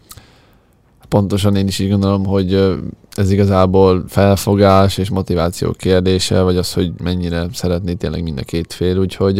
Pontosan 1.08 1.56
én 1.56 1.66
is 1.66 1.78
így 1.78 1.90
gondolom, 1.90 2.24
hogy 2.24 2.78
ez 3.14 3.30
igazából 3.30 4.04
felfogás 4.08 4.98
és 4.98 5.10
motiváció 5.10 5.70
kérdése, 5.70 6.40
vagy 6.40 6.56
az, 6.56 6.72
hogy 6.72 6.92
mennyire 7.02 7.46
szeretné 7.52 7.94
tényleg 7.94 8.22
mind 8.22 8.38
a 8.38 8.42
két 8.42 8.72
fél, 8.72 8.98
úgyhogy 8.98 9.38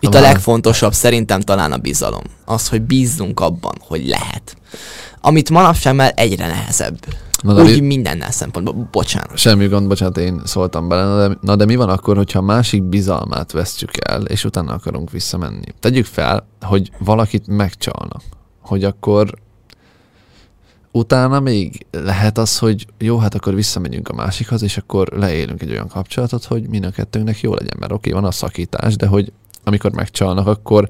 Itt 0.00 0.14
a 0.14 0.20
legfontosabb 0.20 0.92
szerintem 0.92 1.40
talán 1.40 1.72
a 1.72 1.76
bizalom. 1.76 2.22
Az, 2.44 2.68
hogy 2.68 2.82
bízzunk 2.82 3.40
abban, 3.40 3.74
hogy 3.80 4.06
lehet. 4.06 4.56
Amit 5.20 5.50
manapság 5.50 5.94
már 5.94 6.12
egyre 6.16 6.46
nehezebb. 6.46 6.98
Na, 7.40 7.54
de 7.54 7.62
Úgy 7.62 7.80
mi- 7.80 7.86
mindennel 7.86 8.30
szempontból. 8.30 8.88
Bocsánat. 8.90 9.36
Semmi 9.38 9.66
gond, 9.66 9.88
bocsánat, 9.88 10.18
én 10.18 10.40
szóltam 10.44 10.88
bele. 10.88 11.04
Na 11.04 11.28
de, 11.28 11.38
na 11.40 11.56
de 11.56 11.64
mi 11.64 11.76
van 11.76 11.88
akkor, 11.88 12.16
hogyha 12.16 12.38
a 12.38 12.42
másik 12.42 12.82
bizalmát 12.82 13.52
vesztjük 13.52 13.90
el, 14.08 14.22
és 14.24 14.44
utána 14.44 14.72
akarunk 14.72 15.10
visszamenni? 15.10 15.64
Tegyük 15.80 16.04
fel, 16.04 16.46
hogy 16.60 16.90
valakit 16.98 17.46
megcsalnak. 17.46 18.22
Hogy 18.60 18.84
akkor 18.84 19.34
utána 20.96 21.40
még 21.40 21.86
lehet 21.90 22.38
az, 22.38 22.58
hogy 22.58 22.86
jó, 22.98 23.18
hát 23.18 23.34
akkor 23.34 23.54
visszamegyünk 23.54 24.08
a 24.08 24.14
másikhoz, 24.14 24.62
és 24.62 24.76
akkor 24.76 25.08
leélünk 25.08 25.62
egy 25.62 25.70
olyan 25.70 25.88
kapcsolatot, 25.88 26.44
hogy 26.44 26.68
mind 26.68 26.84
a 26.84 26.90
kettőnknek 26.90 27.40
jó 27.40 27.54
legyen. 27.54 27.76
Mert 27.78 27.92
oké, 27.92 28.10
van 28.10 28.24
a 28.24 28.30
szakítás, 28.30 28.96
de 28.96 29.06
hogy 29.06 29.32
amikor 29.64 29.92
megcsalnak, 29.92 30.46
akkor 30.46 30.88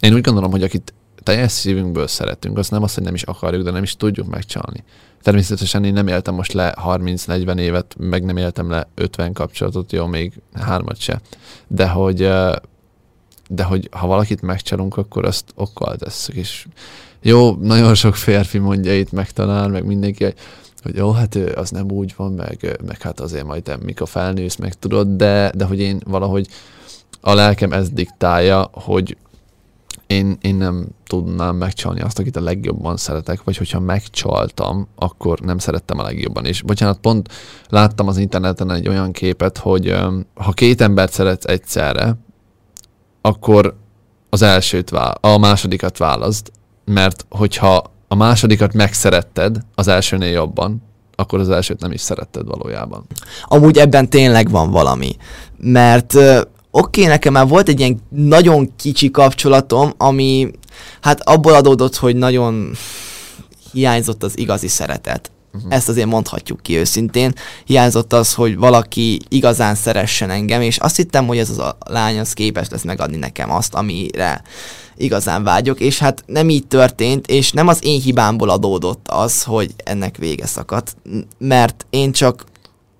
én 0.00 0.14
úgy 0.14 0.20
gondolom, 0.20 0.50
hogy 0.50 0.62
akit 0.62 0.94
teljes 1.22 1.52
szívünkből 1.52 2.06
szeretünk, 2.06 2.58
azt 2.58 2.70
nem 2.70 2.82
azt, 2.82 2.94
hogy 2.94 3.04
nem 3.04 3.14
is 3.14 3.22
akarjuk, 3.22 3.62
de 3.62 3.70
nem 3.70 3.82
is 3.82 3.96
tudjuk 3.96 4.26
megcsalni. 4.28 4.84
Természetesen 5.22 5.84
én 5.84 5.92
nem 5.92 6.08
éltem 6.08 6.34
most 6.34 6.52
le 6.52 6.74
30-40 6.84 7.58
évet, 7.58 7.94
meg 7.98 8.24
nem 8.24 8.36
éltem 8.36 8.70
le 8.70 8.88
50 8.94 9.32
kapcsolatot, 9.32 9.92
jó, 9.92 10.06
még 10.06 10.40
hármat 10.54 11.00
se. 11.00 11.20
De 11.66 11.88
hogy, 11.88 12.18
de 13.48 13.62
hogy 13.62 13.88
ha 13.92 14.06
valakit 14.06 14.42
megcsalunk, 14.42 14.96
akkor 14.96 15.24
azt 15.24 15.52
okkal 15.54 15.96
tesszük, 15.96 16.34
és 16.34 16.66
jó, 17.22 17.54
nagyon 17.54 17.94
sok 17.94 18.14
férfi 18.14 18.58
mondja 18.58 18.98
itt 18.98 19.12
meg 19.12 19.28
meg 19.70 19.84
mindenki, 19.84 20.24
hogy, 20.24 20.34
hogy 20.82 20.96
jó, 20.96 21.10
hát 21.10 21.34
az 21.34 21.70
nem 21.70 21.90
úgy 21.90 22.14
van, 22.16 22.32
meg, 22.32 22.78
meg 22.86 23.02
hát 23.02 23.20
azért 23.20 23.44
majd 23.44 23.62
te 23.62 23.76
mikor 23.76 24.08
felnősz, 24.08 24.56
meg 24.56 24.74
tudod, 24.74 25.08
de, 25.08 25.52
de 25.54 25.64
hogy 25.64 25.80
én 25.80 26.00
valahogy 26.06 26.48
a 27.20 27.34
lelkem 27.34 27.72
ez 27.72 27.90
diktálja, 27.90 28.70
hogy 28.72 29.16
én, 30.06 30.38
én 30.40 30.54
nem 30.54 30.86
tudnám 31.06 31.56
megcsalni 31.56 32.00
azt, 32.00 32.18
akit 32.18 32.36
a 32.36 32.40
legjobban 32.40 32.96
szeretek, 32.96 33.44
vagy 33.44 33.56
hogyha 33.56 33.80
megcsaltam, 33.80 34.88
akkor 34.94 35.40
nem 35.40 35.58
szerettem 35.58 35.98
a 35.98 36.02
legjobban. 36.02 36.44
És 36.44 36.62
bocsánat, 36.62 36.98
pont 36.98 37.28
láttam 37.68 38.08
az 38.08 38.16
interneten 38.16 38.70
egy 38.70 38.88
olyan 38.88 39.12
képet, 39.12 39.58
hogy 39.58 39.96
ha 40.34 40.52
két 40.52 40.80
embert 40.80 41.12
szeretsz 41.12 41.44
egyszerre, 41.44 42.16
akkor 43.20 43.76
az 44.30 44.42
elsőt 44.42 44.90
vál, 44.90 45.18
a 45.20 45.38
másodikat 45.38 45.98
válaszd, 45.98 46.50
mert 46.88 47.26
hogyha 47.30 47.84
a 48.08 48.14
másodikat 48.14 48.72
megszeretted, 48.72 49.56
az 49.74 49.88
elsőnél 49.88 50.30
jobban, 50.30 50.82
akkor 51.14 51.40
az 51.40 51.50
elsőt 51.50 51.80
nem 51.80 51.92
is 51.92 52.00
szeretted 52.00 52.46
valójában. 52.46 53.06
Amúgy 53.44 53.78
ebben 53.78 54.08
tényleg 54.08 54.50
van 54.50 54.70
valami. 54.70 55.16
Mert 55.56 56.14
oké, 56.70 57.06
nekem 57.06 57.32
már 57.32 57.48
volt 57.48 57.68
egy 57.68 57.80
ilyen 57.80 58.00
nagyon 58.08 58.72
kicsi 58.76 59.10
kapcsolatom, 59.10 59.92
ami 59.96 60.50
hát 61.00 61.20
abból 61.20 61.54
adódott, 61.54 61.96
hogy 61.96 62.16
nagyon 62.16 62.72
hiányzott 63.72 64.22
az 64.22 64.38
igazi 64.38 64.68
szeretet. 64.68 65.30
Uh-huh. 65.54 65.74
Ezt 65.74 65.88
azért 65.88 66.06
mondhatjuk 66.06 66.60
ki 66.62 66.76
őszintén. 66.76 67.32
Hiányzott 67.64 68.12
az, 68.12 68.34
hogy 68.34 68.56
valaki 68.56 69.20
igazán 69.28 69.74
szeressen 69.74 70.30
engem, 70.30 70.60
és 70.60 70.76
azt 70.76 70.96
hittem, 70.96 71.26
hogy 71.26 71.38
ez 71.38 71.50
az 71.50 71.58
a 71.58 71.76
lány 71.86 72.18
az 72.18 72.32
képes 72.32 72.68
lesz 72.68 72.82
megadni 72.82 73.16
nekem 73.16 73.50
azt, 73.50 73.74
amire 73.74 74.42
igazán 74.96 75.42
vágyok, 75.42 75.80
és 75.80 75.98
hát 75.98 76.22
nem 76.26 76.48
így 76.48 76.66
történt, 76.66 77.26
és 77.26 77.52
nem 77.52 77.68
az 77.68 77.78
én 77.84 78.00
hibámból 78.00 78.48
adódott 78.48 79.06
az, 79.08 79.42
hogy 79.42 79.74
ennek 79.84 80.16
vége 80.16 80.46
szakadt, 80.46 80.96
mert 81.38 81.86
én 81.90 82.12
csak, 82.12 82.44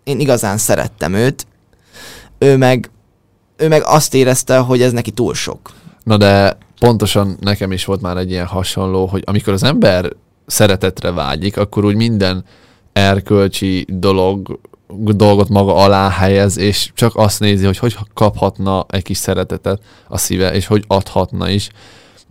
én 0.04 0.20
igazán 0.20 0.58
szerettem 0.58 1.14
őt, 1.14 1.46
ő 2.38 2.56
meg, 2.56 2.90
ő 3.56 3.68
meg 3.68 3.82
azt 3.84 4.14
érezte, 4.14 4.58
hogy 4.58 4.82
ez 4.82 4.92
neki 4.92 5.10
túl 5.10 5.34
sok. 5.34 5.70
Na 6.04 6.16
de 6.16 6.58
pontosan 6.80 7.36
nekem 7.40 7.72
is 7.72 7.84
volt 7.84 8.00
már 8.00 8.16
egy 8.16 8.30
ilyen 8.30 8.46
hasonló, 8.46 9.06
hogy 9.06 9.22
amikor 9.26 9.52
az 9.52 9.62
ember 9.62 10.12
szeretetre 10.48 11.12
vágyik, 11.12 11.56
akkor 11.56 11.84
úgy 11.84 11.94
minden 11.94 12.44
erkölcsi 12.92 13.86
dolog, 13.88 14.60
dolgot 14.94 15.48
maga 15.48 15.74
alá 15.74 16.08
helyez, 16.08 16.58
és 16.58 16.90
csak 16.94 17.16
azt 17.16 17.40
nézi, 17.40 17.64
hogy 17.64 17.78
hogy 17.78 17.96
kaphatna 18.14 18.86
egy 18.88 19.02
kis 19.02 19.16
szeretetet 19.16 19.82
a 20.08 20.18
szíve, 20.18 20.52
és 20.52 20.66
hogy 20.66 20.84
adhatna 20.86 21.48
is. 21.48 21.68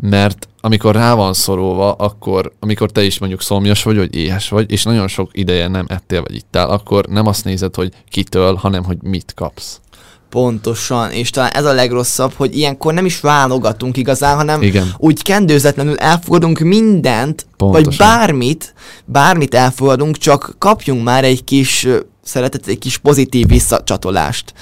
Mert 0.01 0.47
amikor 0.61 0.95
rá 0.95 1.13
van 1.13 1.33
szorulva, 1.33 1.91
akkor, 1.91 2.51
amikor 2.59 2.91
te 2.91 3.03
is 3.03 3.19
mondjuk 3.19 3.41
szomjas 3.41 3.83
vagy, 3.83 3.97
vagy 3.97 4.15
éhes 4.15 4.49
vagy, 4.49 4.71
és 4.71 4.83
nagyon 4.83 5.07
sok 5.07 5.29
ideje 5.31 5.67
nem 5.67 5.85
ettél 5.87 6.21
vagy 6.21 6.35
ittál, 6.35 6.69
akkor 6.69 7.05
nem 7.05 7.27
azt 7.27 7.43
nézed, 7.43 7.75
hogy 7.75 7.93
kitől, 8.09 8.55
hanem 8.55 8.83
hogy 8.83 8.97
mit 9.01 9.33
kapsz. 9.35 9.79
Pontosan, 10.29 11.11
és 11.11 11.29
talán 11.29 11.51
ez 11.51 11.65
a 11.65 11.73
legrosszabb, 11.73 12.33
hogy 12.35 12.57
ilyenkor 12.57 12.93
nem 12.93 13.05
is 13.05 13.19
válogatunk 13.19 13.97
igazán, 13.97 14.35
hanem 14.35 14.61
Igen. 14.61 14.93
úgy 14.97 15.21
kendőzetlenül 15.21 15.97
elfogadunk 15.97 16.59
mindent, 16.59 17.45
Pontosan. 17.57 17.83
vagy 17.83 17.97
bármit, 17.97 18.73
bármit 19.05 19.55
elfogadunk, 19.55 20.17
csak 20.17 20.55
kapjunk 20.57 21.03
már 21.03 21.23
egy 21.23 21.43
kis 21.43 21.87
szeretet, 22.23 22.67
egy 22.67 22.79
kis 22.79 22.97
pozitív 22.97 23.47
visszacsatolást. 23.47 24.53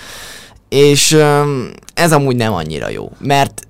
És 0.70 1.18
ez 1.94 2.14
amúgy 2.14 2.36
nem 2.36 2.54
annyira 2.54 2.90
jó, 2.90 3.12
mert 3.20 3.68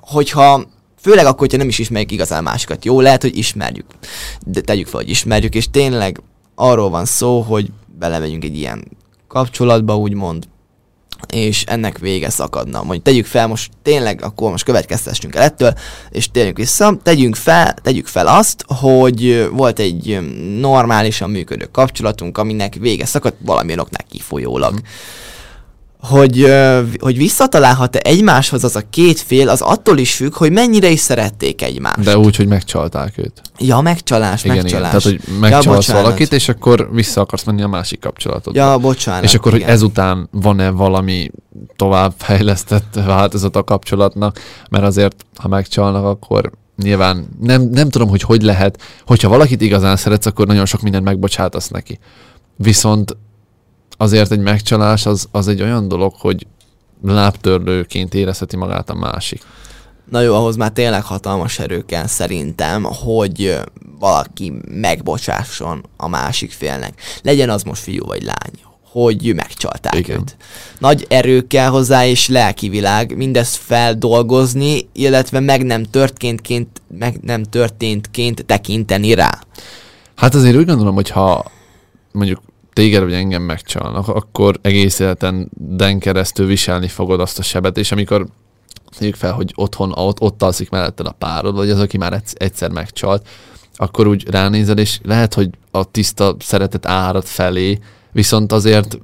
hogyha 0.00 0.66
főleg 1.00 1.26
akkor, 1.26 1.38
hogyha 1.38 1.56
nem 1.56 1.68
is 1.68 1.78
ismerjük 1.78 2.12
igazán 2.12 2.42
másikat. 2.42 2.84
Jó, 2.84 3.00
lehet, 3.00 3.22
hogy 3.22 3.36
ismerjük, 3.36 3.86
de 4.46 4.60
tegyük 4.60 4.86
fel, 4.86 5.00
hogy 5.00 5.10
ismerjük, 5.10 5.54
és 5.54 5.70
tényleg 5.70 6.22
arról 6.54 6.90
van 6.90 7.04
szó, 7.04 7.40
hogy 7.40 7.70
belemegyünk 7.98 8.44
egy 8.44 8.56
ilyen 8.56 8.84
kapcsolatba, 9.28 9.96
úgymond, 9.96 10.48
és 11.32 11.64
ennek 11.66 11.98
vége 11.98 12.30
szakadna. 12.30 12.82
Mondjuk 12.82 13.02
tegyük 13.02 13.26
fel 13.26 13.46
most 13.46 13.70
tényleg, 13.82 14.22
akkor 14.22 14.50
most 14.50 14.64
következtessünk 14.64 15.34
el 15.34 15.42
ettől, 15.42 15.74
és 16.10 16.30
térjünk 16.30 16.56
vissza, 16.56 16.98
tegyünk 17.02 17.36
fel, 17.36 17.74
tegyük 17.82 18.06
fel 18.06 18.26
azt, 18.26 18.64
hogy 18.66 19.48
volt 19.52 19.78
egy 19.78 20.18
normálisan 20.58 21.30
működő 21.30 21.68
kapcsolatunk, 21.72 22.38
aminek 22.38 22.74
vége 22.74 23.06
szakadt 23.06 23.36
valamilyen 23.40 23.78
oknál 23.78 24.06
kifolyólag. 24.10 24.80
Hogy, 26.00 26.52
hogy 26.98 27.16
visszatalálhat-e 27.16 28.00
egymáshoz 28.04 28.64
az 28.64 28.76
a 28.76 28.82
két 28.90 29.20
fél, 29.20 29.48
az 29.48 29.60
attól 29.60 29.98
is 29.98 30.14
függ, 30.14 30.34
hogy 30.34 30.52
mennyire 30.52 30.88
is 30.90 31.00
szerették 31.00 31.62
egymást. 31.62 32.00
De 32.00 32.18
úgy, 32.18 32.36
hogy 32.36 32.46
megcsalták 32.46 33.18
őt. 33.18 33.42
Ja, 33.58 33.80
megcsalás, 33.80 34.44
Igen, 34.44 34.56
igen. 34.56 34.64
megcsalás. 34.64 35.02
Tehát, 35.02 35.18
hogy 35.18 35.38
megcsalsz 35.40 35.66
bocsánat. 35.76 36.02
valakit, 36.02 36.32
és 36.32 36.48
akkor 36.48 36.88
vissza 36.92 37.20
akarsz 37.20 37.44
menni 37.44 37.62
a 37.62 37.68
másik 37.68 38.00
kapcsolatodba. 38.00 38.60
Ja, 38.60 38.78
bocsánat. 38.78 39.24
És 39.24 39.34
akkor, 39.34 39.52
hogy 39.52 39.60
igen. 39.60 39.72
ezután 39.72 40.28
van-e 40.30 40.70
valami 40.70 41.30
továbbfejlesztett 41.76 42.98
változat 43.06 43.56
a 43.56 43.64
kapcsolatnak, 43.64 44.40
mert 44.70 44.84
azért, 44.84 45.24
ha 45.36 45.48
megcsalnak, 45.48 46.04
akkor 46.04 46.50
nyilván 46.82 47.28
nem, 47.40 47.62
nem 47.62 47.88
tudom, 47.88 48.08
hogy 48.08 48.22
hogy 48.22 48.42
lehet, 48.42 48.82
hogyha 49.06 49.28
valakit 49.28 49.60
igazán 49.60 49.96
szeretsz, 49.96 50.26
akkor 50.26 50.46
nagyon 50.46 50.66
sok 50.66 50.80
mindent 50.80 51.04
megbocsátasz 51.04 51.68
neki. 51.68 51.98
Viszont 52.56 53.16
azért 53.98 54.32
egy 54.32 54.40
megcsalás 54.40 55.06
az, 55.06 55.28
az 55.30 55.48
egy 55.48 55.62
olyan 55.62 55.88
dolog, 55.88 56.14
hogy 56.18 56.46
lábtörlőként 57.02 58.14
érezheti 58.14 58.56
magát 58.56 58.90
a 58.90 58.94
másik. 58.94 59.42
Na 60.10 60.20
jó, 60.20 60.34
ahhoz 60.34 60.56
már 60.56 60.70
tényleg 60.70 61.02
hatalmas 61.02 61.58
erő 61.58 61.84
kell 61.84 62.06
szerintem, 62.06 62.82
hogy 62.82 63.58
valaki 63.98 64.52
megbocsásson 64.68 65.84
a 65.96 66.08
másik 66.08 66.52
félnek. 66.52 67.00
Legyen 67.22 67.50
az 67.50 67.62
most 67.62 67.82
fiú 67.82 68.04
vagy 68.04 68.22
lány, 68.22 68.66
hogy 68.90 69.32
megcsalták 69.34 69.94
Igen. 69.94 70.18
őt. 70.18 70.36
Nagy 70.78 71.06
erő 71.08 71.46
kell 71.46 71.68
hozzá, 71.68 72.06
és 72.06 72.28
lelki 72.28 72.68
világ, 72.68 73.16
mindezt 73.16 73.56
feldolgozni, 73.56 74.88
illetve 74.92 75.40
meg 75.40 75.64
nem 75.64 75.82
történtként, 75.82 76.82
meg 76.98 77.18
nem 77.22 77.42
történtként 77.42 78.44
tekinteni 78.44 79.14
rá. 79.14 79.38
Hát 80.14 80.34
azért 80.34 80.56
úgy 80.56 80.66
gondolom, 80.66 80.94
hogy 80.94 81.10
ha 81.10 81.50
mondjuk 82.12 82.40
téged 82.78 83.02
vagy 83.02 83.12
engem 83.12 83.42
megcsalnak, 83.42 84.08
akkor 84.08 84.58
egész 84.62 84.98
életeden 84.98 85.98
keresztül 85.98 86.46
viselni 86.46 86.88
fogod 86.88 87.20
azt 87.20 87.38
a 87.38 87.42
sebet, 87.42 87.78
és 87.78 87.92
amikor 87.92 88.26
tegyük 88.98 89.14
fel, 89.14 89.32
hogy 89.32 89.52
otthon, 89.54 89.92
ott, 89.94 90.20
ott 90.20 90.42
alszik 90.42 90.70
melletted 90.70 91.06
a 91.06 91.14
párod, 91.18 91.54
vagy 91.54 91.70
az, 91.70 91.80
aki 91.80 91.96
már 91.96 92.22
egyszer- 92.34 92.72
megcsalt, 92.72 93.28
akkor 93.74 94.06
úgy 94.06 94.30
ránézel, 94.30 94.78
és 94.78 94.98
lehet, 95.02 95.34
hogy 95.34 95.50
a 95.70 95.84
tiszta 95.84 96.36
szeretet 96.38 96.86
árad 96.86 97.24
felé, 97.24 97.78
viszont 98.12 98.52
azért 98.52 98.98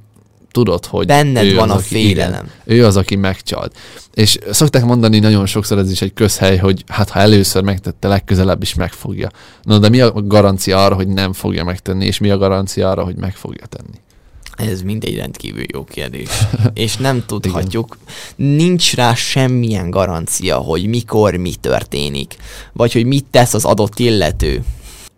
tudod, 0.55 0.85
hogy 0.85 1.05
Benned 1.05 1.43
ő 1.43 1.55
van 1.55 1.69
az, 1.69 1.75
a 1.75 1.79
aki- 1.79 1.87
félelem. 1.87 2.51
Igen, 2.65 2.77
ő 2.77 2.85
az, 2.85 2.97
aki 2.97 3.15
megcsalt. 3.15 3.77
És 4.13 4.37
szokták 4.51 4.85
mondani 4.85 5.19
nagyon 5.19 5.45
sokszor, 5.45 5.77
ez 5.77 5.91
is 5.91 6.01
egy 6.01 6.13
közhely, 6.13 6.57
hogy 6.57 6.83
hát 6.87 7.09
ha 7.09 7.19
először 7.19 7.63
megtette, 7.63 8.07
legközelebb 8.07 8.61
is 8.61 8.73
megfogja. 8.73 9.29
Na 9.63 9.77
de 9.79 9.89
mi 9.89 10.01
a 10.01 10.11
garancia 10.11 10.83
arra, 10.83 10.95
hogy 10.95 11.07
nem 11.07 11.33
fogja 11.33 11.63
megtenni, 11.63 12.05
és 12.05 12.17
mi 12.17 12.29
a 12.29 12.37
garancia 12.37 12.89
arra, 12.89 13.03
hogy 13.03 13.15
meg 13.15 13.35
fogja 13.35 13.65
tenni? 13.65 13.97
Ez 14.71 14.81
mindegy 14.81 15.15
rendkívül 15.15 15.63
jó 15.73 15.83
kérdés. 15.83 16.29
És 16.73 16.97
nem 16.97 17.23
tudhatjuk. 17.25 17.97
Nincs 18.35 18.95
rá 18.95 19.13
semmilyen 19.13 19.89
garancia, 19.89 20.55
hogy 20.57 20.85
mikor 20.87 21.35
mi 21.35 21.53
történik, 21.61 22.35
vagy 22.73 22.93
hogy 22.93 23.05
mit 23.05 23.25
tesz 23.31 23.53
az 23.53 23.65
adott 23.65 23.99
illető. 23.99 24.63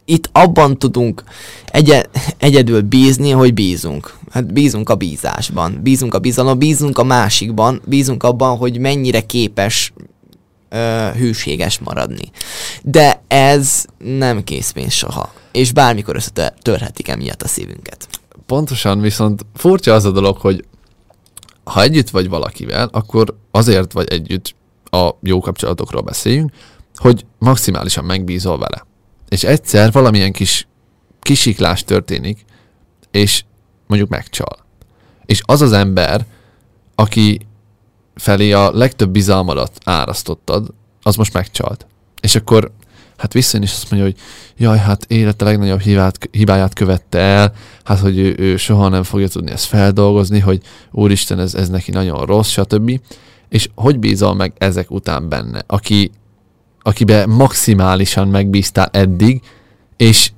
Itt 0.09 0.29
abban 0.31 0.77
tudunk 0.79 1.23
egy- 1.71 2.09
egyedül 2.37 2.81
bízni, 2.81 3.29
hogy 3.31 3.53
bízunk. 3.53 4.13
Hát 4.37 4.53
bízunk 4.53 4.89
a 4.89 4.95
bízásban, 4.95 5.79
bízunk 5.81 6.13
a 6.13 6.19
bizalom, 6.19 6.57
bízunk 6.57 6.97
a 6.97 7.03
másikban, 7.03 7.81
bízunk 7.85 8.23
abban, 8.23 8.57
hogy 8.57 8.79
mennyire 8.79 9.21
képes 9.21 9.93
ö, 10.69 11.09
hűséges 11.15 11.79
maradni. 11.79 12.31
De 12.83 13.23
ez 13.27 13.85
nem 13.97 14.43
készpénz 14.43 14.93
soha. 14.93 15.33
És 15.51 15.71
bármikor 15.71 16.15
összetörhetik 16.15 17.07
emiatt 17.07 17.41
a 17.41 17.47
szívünket. 17.47 18.07
Pontosan, 18.45 18.99
viszont 19.01 19.45
furcsa 19.53 19.93
az 19.93 20.05
a 20.05 20.11
dolog, 20.11 20.37
hogy 20.37 20.65
ha 21.63 21.81
együtt 21.81 22.09
vagy 22.09 22.29
valakivel, 22.29 22.89
akkor 22.91 23.37
azért 23.51 23.91
vagy 23.91 24.07
együtt 24.09 24.55
a 24.83 25.09
jó 25.21 25.39
kapcsolatokról 25.39 26.01
beszéljünk, 26.01 26.51
hogy 26.95 27.25
maximálisan 27.37 28.05
megbízol 28.05 28.57
vele. 28.57 28.85
És 29.29 29.43
egyszer 29.43 29.91
valamilyen 29.91 30.31
kis 30.31 30.67
kisiklás 31.21 31.83
történik, 31.83 32.45
és 33.11 33.43
mondjuk 33.87 34.09
megcsal. 34.09 34.57
És 35.25 35.41
az 35.45 35.61
az 35.61 35.71
ember, 35.71 36.25
aki 36.95 37.39
felé 38.15 38.51
a 38.51 38.71
legtöbb 38.71 39.09
bizalmadat 39.09 39.71
árasztottad, 39.83 40.73
az 41.01 41.15
most 41.15 41.33
megcsalt. 41.33 41.87
És 42.21 42.35
akkor 42.35 42.71
hát 43.17 43.33
visszajön 43.33 43.65
és 43.65 43.71
azt 43.71 43.91
mondja, 43.91 44.09
hogy 44.09 44.19
jaj, 44.57 44.77
hát 44.77 45.05
élete 45.07 45.45
legnagyobb 45.45 45.79
hibát, 45.79 46.29
hibáját 46.31 46.73
követte 46.73 47.19
el, 47.19 47.53
hát 47.83 47.99
hogy 47.99 48.17
ő, 48.17 48.35
ő 48.37 48.57
soha 48.57 48.89
nem 48.89 49.03
fogja 49.03 49.27
tudni 49.27 49.51
ezt 49.51 49.65
feldolgozni, 49.65 50.39
hogy 50.39 50.61
úristen, 50.91 51.39
ez, 51.39 51.53
ez 51.53 51.69
neki 51.69 51.91
nagyon 51.91 52.25
rossz, 52.25 52.49
stb. 52.49 52.99
És 53.49 53.69
hogy 53.75 53.99
bízol 53.99 54.35
meg 54.35 54.53
ezek 54.57 54.91
után 54.91 55.29
benne, 55.29 55.63
aki, 55.67 56.11
akibe 56.81 57.25
maximálisan 57.25 58.27
megbíztál 58.27 58.89
eddig, 58.91 59.41
és 59.97 60.31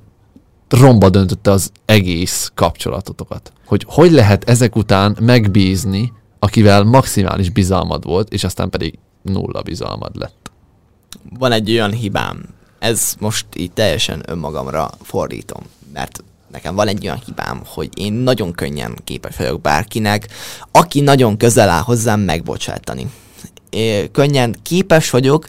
romba 0.69 1.09
döntötte 1.09 1.51
az 1.51 1.71
egész 1.85 2.51
kapcsolatotokat. 2.55 3.51
Hogy 3.65 3.85
hogy 3.87 4.11
lehet 4.11 4.49
ezek 4.49 4.75
után 4.75 5.17
megbízni, 5.19 6.13
akivel 6.39 6.83
maximális 6.83 7.49
bizalmad 7.49 8.05
volt, 8.05 8.33
és 8.33 8.43
aztán 8.43 8.69
pedig 8.69 8.99
nulla 9.21 9.61
bizalmad 9.61 10.15
lett. 10.15 10.51
van 11.37 11.51
egy 11.51 11.71
olyan 11.71 11.91
hibám, 11.91 12.45
ez 12.79 13.15
most 13.19 13.45
így 13.55 13.71
teljesen 13.71 14.23
önmagamra 14.25 14.89
fordítom, 15.01 15.63
mert 15.93 16.23
nekem 16.51 16.75
van 16.75 16.87
egy 16.87 17.05
olyan 17.05 17.21
hibám, 17.25 17.61
hogy 17.65 17.89
én 17.97 18.13
nagyon 18.13 18.51
könnyen 18.51 18.97
képes 19.03 19.37
vagyok 19.37 19.61
bárkinek, 19.61 20.27
aki 20.71 20.99
nagyon 20.99 21.37
közel 21.37 21.69
áll 21.69 21.81
hozzám 21.81 22.19
megbocsátani. 22.19 23.11
É, 23.69 24.11
könnyen 24.11 24.55
képes 24.63 25.09
vagyok 25.09 25.47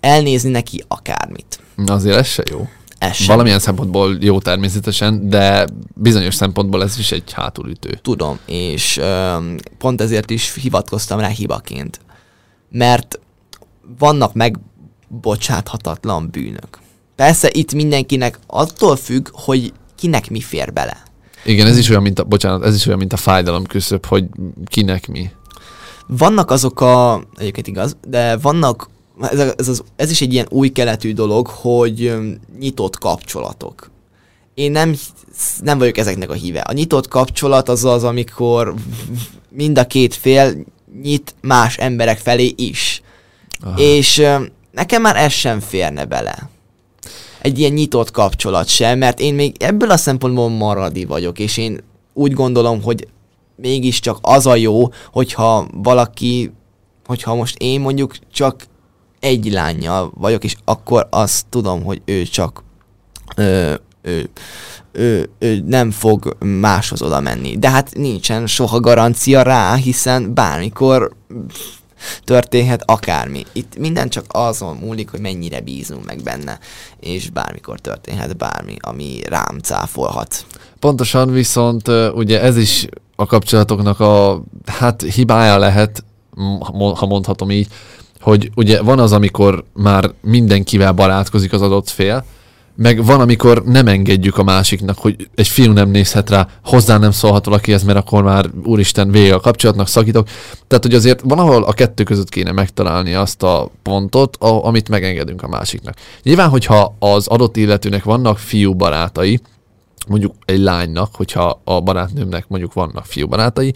elnézni 0.00 0.50
neki 0.50 0.84
akármit. 0.88 1.60
Na 1.76 1.94
azért 1.94 2.16
ez 2.16 2.26
se 2.26 2.42
jó. 2.50 2.68
Ez 3.00 3.14
sem. 3.14 3.26
Valamilyen 3.26 3.58
szempontból 3.58 4.16
jó 4.20 4.38
természetesen, 4.38 5.28
de 5.28 5.66
bizonyos 5.94 6.34
szempontból 6.34 6.82
ez 6.82 6.98
is 6.98 7.12
egy 7.12 7.32
hátulütő. 7.32 7.98
Tudom, 8.02 8.38
és 8.46 8.96
öm, 8.96 9.56
pont 9.78 10.00
ezért 10.00 10.30
is 10.30 10.54
hivatkoztam 10.54 11.18
rá 11.20 11.28
hibaként. 11.28 12.00
Mert 12.70 13.18
vannak 13.98 14.34
megbocsáthatatlan 14.34 16.28
bűnök. 16.30 16.78
Persze 17.16 17.48
itt 17.52 17.72
mindenkinek 17.72 18.38
attól 18.46 18.96
függ, 18.96 19.28
hogy 19.32 19.72
kinek 19.96 20.30
mi 20.30 20.40
fér 20.40 20.72
bele. 20.72 21.02
Igen, 21.44 21.66
ez 21.66 21.78
is 21.78 21.88
olyan, 21.88 22.02
mint 22.02 22.18
a, 22.18 22.24
bocsánat, 22.24 22.64
ez 22.64 22.74
is 22.74 22.86
olyan, 22.86 22.98
mint 22.98 23.12
a 23.12 23.16
fájdalom 23.16 23.64
küszöb, 23.64 24.06
hogy 24.06 24.24
kinek 24.64 25.08
mi. 25.08 25.30
Vannak 26.06 26.50
azok 26.50 26.80
a, 26.80 27.24
egyébként 27.36 27.66
igaz, 27.66 27.96
de 28.08 28.36
vannak, 28.36 28.88
ez, 29.20 29.38
ez, 29.56 29.68
az, 29.68 29.82
ez 29.96 30.10
is 30.10 30.20
egy 30.20 30.32
ilyen 30.32 30.46
új 30.50 30.68
keletű 30.68 31.12
dolog, 31.12 31.46
hogy 31.46 32.14
nyitott 32.58 32.98
kapcsolatok. 32.98 33.90
Én 34.54 34.70
nem, 34.70 34.96
nem 35.60 35.78
vagyok 35.78 35.96
ezeknek 35.96 36.30
a 36.30 36.34
híve. 36.34 36.60
A 36.60 36.72
nyitott 36.72 37.08
kapcsolat 37.08 37.68
az 37.68 37.84
az, 37.84 38.04
amikor 38.04 38.74
mind 39.48 39.78
a 39.78 39.86
két 39.86 40.14
fél 40.14 40.64
nyit 41.02 41.34
más 41.40 41.76
emberek 41.76 42.18
felé 42.18 42.54
is. 42.56 43.02
Ah. 43.60 43.80
És 43.80 44.22
nekem 44.70 45.02
már 45.02 45.16
ez 45.16 45.32
sem 45.32 45.60
férne 45.60 46.04
bele. 46.04 46.50
Egy 47.40 47.58
ilyen 47.58 47.72
nyitott 47.72 48.10
kapcsolat 48.10 48.68
sem, 48.68 48.98
mert 48.98 49.20
én 49.20 49.34
még 49.34 49.56
ebből 49.58 49.90
a 49.90 49.96
szempontból 49.96 50.48
maradi 50.48 51.04
vagyok, 51.04 51.38
és 51.38 51.56
én 51.56 51.80
úgy 52.12 52.32
gondolom, 52.32 52.82
hogy 52.82 53.08
mégiscsak 53.56 54.18
az 54.20 54.46
a 54.46 54.56
jó, 54.56 54.88
hogyha 55.12 55.66
valaki, 55.72 56.52
hogyha 57.06 57.34
most 57.34 57.56
én 57.58 57.80
mondjuk 57.80 58.14
csak 58.32 58.64
egy 59.20 59.52
lányjal 59.52 60.12
vagyok, 60.14 60.44
és 60.44 60.54
akkor 60.64 61.06
azt 61.10 61.46
tudom, 61.48 61.84
hogy 61.84 62.02
ő 62.04 62.22
csak 62.22 62.62
ö, 63.36 63.74
ő, 64.02 64.30
ő, 64.92 65.30
ő 65.38 65.62
nem 65.66 65.90
fog 65.90 66.36
máshoz 66.44 67.02
oda 67.02 67.20
menni. 67.20 67.58
De 67.58 67.70
hát 67.70 67.94
nincsen 67.94 68.46
soha 68.46 68.80
garancia 68.80 69.42
rá, 69.42 69.74
hiszen 69.74 70.34
bármikor 70.34 71.12
történhet 72.24 72.82
akármi. 72.86 73.44
Itt 73.52 73.78
minden 73.78 74.08
csak 74.08 74.24
azon 74.28 74.76
múlik, 74.76 75.10
hogy 75.10 75.20
mennyire 75.20 75.60
bízunk 75.60 76.04
meg 76.04 76.22
benne, 76.22 76.58
és 77.00 77.30
bármikor 77.30 77.80
történhet 77.80 78.36
bármi, 78.36 78.76
ami 78.80 79.20
rám 79.28 79.58
cáfolhat. 79.62 80.46
Pontosan 80.78 81.32
viszont 81.32 81.88
ugye 82.14 82.40
ez 82.40 82.56
is 82.56 82.86
a 83.16 83.26
kapcsolatoknak 83.26 84.00
a 84.00 84.42
hát 84.66 85.02
hibája 85.02 85.58
lehet, 85.58 86.04
ha 86.94 87.06
mondhatom 87.06 87.50
így, 87.50 87.68
hogy 88.20 88.50
ugye 88.56 88.82
van 88.82 88.98
az, 88.98 89.12
amikor 89.12 89.64
már 89.74 90.10
mindenkivel 90.22 90.92
barátkozik 90.92 91.52
az 91.52 91.62
adott 91.62 91.88
fél, 91.88 92.24
meg 92.76 93.04
van, 93.04 93.20
amikor 93.20 93.64
nem 93.64 93.86
engedjük 93.86 94.38
a 94.38 94.42
másiknak, 94.42 94.98
hogy 94.98 95.28
egy 95.34 95.48
fiú 95.48 95.72
nem 95.72 95.90
nézhet 95.90 96.30
rá, 96.30 96.48
hozzá 96.64 96.98
nem 96.98 97.10
szólhat 97.10 97.44
valakihez, 97.44 97.82
mert 97.82 97.98
akkor 97.98 98.22
már 98.22 98.50
úristen 98.64 99.10
vége 99.10 99.34
a 99.34 99.40
kapcsolatnak, 99.40 99.88
szakítok. 99.88 100.28
Tehát, 100.66 100.84
hogy 100.84 100.94
azért 100.94 101.20
van, 101.24 101.38
ahol 101.38 101.62
a 101.62 101.72
kettő 101.72 102.02
között 102.02 102.28
kéne 102.28 102.52
megtalálni 102.52 103.14
azt 103.14 103.42
a 103.42 103.70
pontot, 103.82 104.36
a, 104.36 104.64
amit 104.64 104.88
megengedünk 104.88 105.42
a 105.42 105.48
másiknak. 105.48 105.94
Nyilván, 106.22 106.48
hogyha 106.48 106.96
az 106.98 107.26
adott 107.26 107.56
illetőnek 107.56 108.04
vannak 108.04 108.38
fiú 108.38 108.74
barátai, 108.74 109.40
mondjuk 110.08 110.34
egy 110.44 110.60
lánynak, 110.60 111.14
hogyha 111.14 111.60
a 111.64 111.80
barátnőmnek 111.80 112.44
mondjuk 112.48 112.72
vannak 112.72 113.04
fiú 113.04 113.26
barátai, 113.26 113.74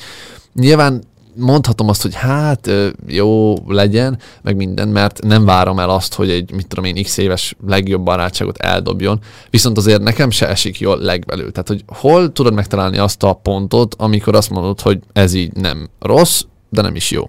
nyilván 0.54 1.02
mondhatom 1.36 1.88
azt, 1.88 2.02
hogy 2.02 2.14
hát 2.14 2.70
jó 3.06 3.54
legyen, 3.66 4.18
meg 4.42 4.56
minden, 4.56 4.88
mert 4.88 5.22
nem 5.22 5.44
várom 5.44 5.78
el 5.78 5.90
azt, 5.90 6.14
hogy 6.14 6.30
egy, 6.30 6.52
mit 6.52 6.66
tudom 6.66 6.84
én, 6.84 7.02
x 7.02 7.16
éves 7.16 7.56
legjobb 7.66 8.02
barátságot 8.04 8.56
eldobjon, 8.56 9.20
viszont 9.50 9.76
azért 9.76 10.02
nekem 10.02 10.30
se 10.30 10.48
esik 10.48 10.80
jól 10.80 10.98
legbelül. 10.98 11.52
Tehát, 11.52 11.68
hogy 11.68 11.84
hol 11.86 12.32
tudod 12.32 12.54
megtalálni 12.54 12.98
azt 12.98 13.22
a 13.22 13.32
pontot, 13.32 13.94
amikor 13.98 14.34
azt 14.34 14.50
mondod, 14.50 14.80
hogy 14.80 14.98
ez 15.12 15.34
így 15.34 15.52
nem 15.52 15.88
rossz, 16.00 16.42
de 16.70 16.82
nem 16.82 16.94
is 16.94 17.10
jó. 17.10 17.28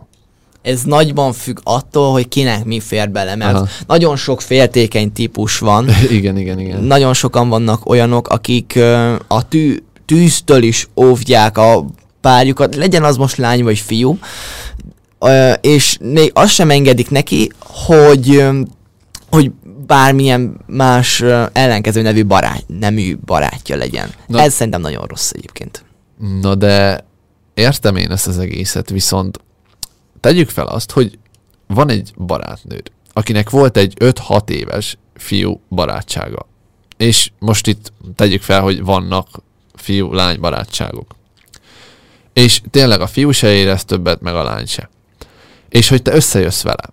Ez 0.61 0.83
nagyban 0.83 1.33
függ 1.33 1.57
attól, 1.63 2.11
hogy 2.11 2.27
kinek 2.27 2.65
mi 2.65 2.79
fér 2.79 3.09
bele, 3.09 3.35
mert 3.35 3.55
Aha. 3.55 3.67
Nagyon 3.87 4.15
sok 4.15 4.41
féltékeny 4.41 5.11
típus 5.11 5.59
van, 5.59 5.87
igen, 6.09 6.37
igen, 6.37 6.59
igen. 6.59 6.83
nagyon 6.83 7.13
sokan 7.13 7.49
vannak 7.49 7.89
olyanok, 7.89 8.27
akik 8.27 8.79
a 9.27 9.47
tű, 9.47 9.77
tűztől 10.05 10.63
is 10.63 10.87
óvják 10.95 11.57
a 11.57 11.85
párjukat, 12.25 12.75
legyen 12.75 13.03
az 13.03 13.17
most 13.17 13.37
lány 13.37 13.63
vagy 13.63 13.79
fiú, 13.79 14.19
és 15.61 15.97
még 16.01 16.31
azt 16.33 16.53
sem 16.53 16.69
engedik 16.69 17.09
neki, 17.09 17.51
hogy, 17.59 18.43
hogy 19.29 19.51
bármilyen 19.87 20.57
más 20.65 21.21
ellenkező 21.51 22.01
nevű 22.01 22.25
barát, 22.25 22.63
nemű 22.67 23.17
barátja 23.25 23.75
legyen. 23.75 24.09
Na. 24.27 24.41
Ez 24.41 24.53
szerintem 24.53 24.81
nagyon 24.81 25.05
rossz 25.05 25.31
egyébként. 25.31 25.85
Na 26.41 26.55
de 26.55 27.05
értem 27.53 27.95
én 27.95 28.11
ezt 28.11 28.27
az 28.27 28.39
egészet, 28.39 28.89
viszont 28.89 29.39
tegyük 30.19 30.49
fel 30.49 30.65
azt, 30.67 30.91
hogy 30.91 31.19
van 31.67 31.89
egy 31.89 32.13
barátnőd, 32.17 32.91
akinek 33.13 33.49
volt 33.49 33.77
egy 33.77 33.93
5-6 33.99 34.49
éves 34.49 34.97
fiú 35.15 35.61
barátsága. 35.69 36.47
És 36.97 37.31
most 37.39 37.67
itt 37.67 37.93
tegyük 38.15 38.41
fel, 38.41 38.61
hogy 38.61 38.83
vannak 38.83 39.27
fiú-lány 39.73 40.39
barátságok. 40.39 41.15
És 42.35 42.61
tényleg 42.69 43.01
a 43.01 43.07
fiú 43.07 43.31
se 43.31 43.53
érez 43.53 43.85
többet, 43.85 44.21
meg 44.21 44.35
a 44.35 44.43
lány 44.43 44.65
se. 44.65 44.89
És 45.69 45.89
hogy 45.89 46.01
te 46.01 46.13
összejössz 46.15 46.61
vele. 46.61 46.89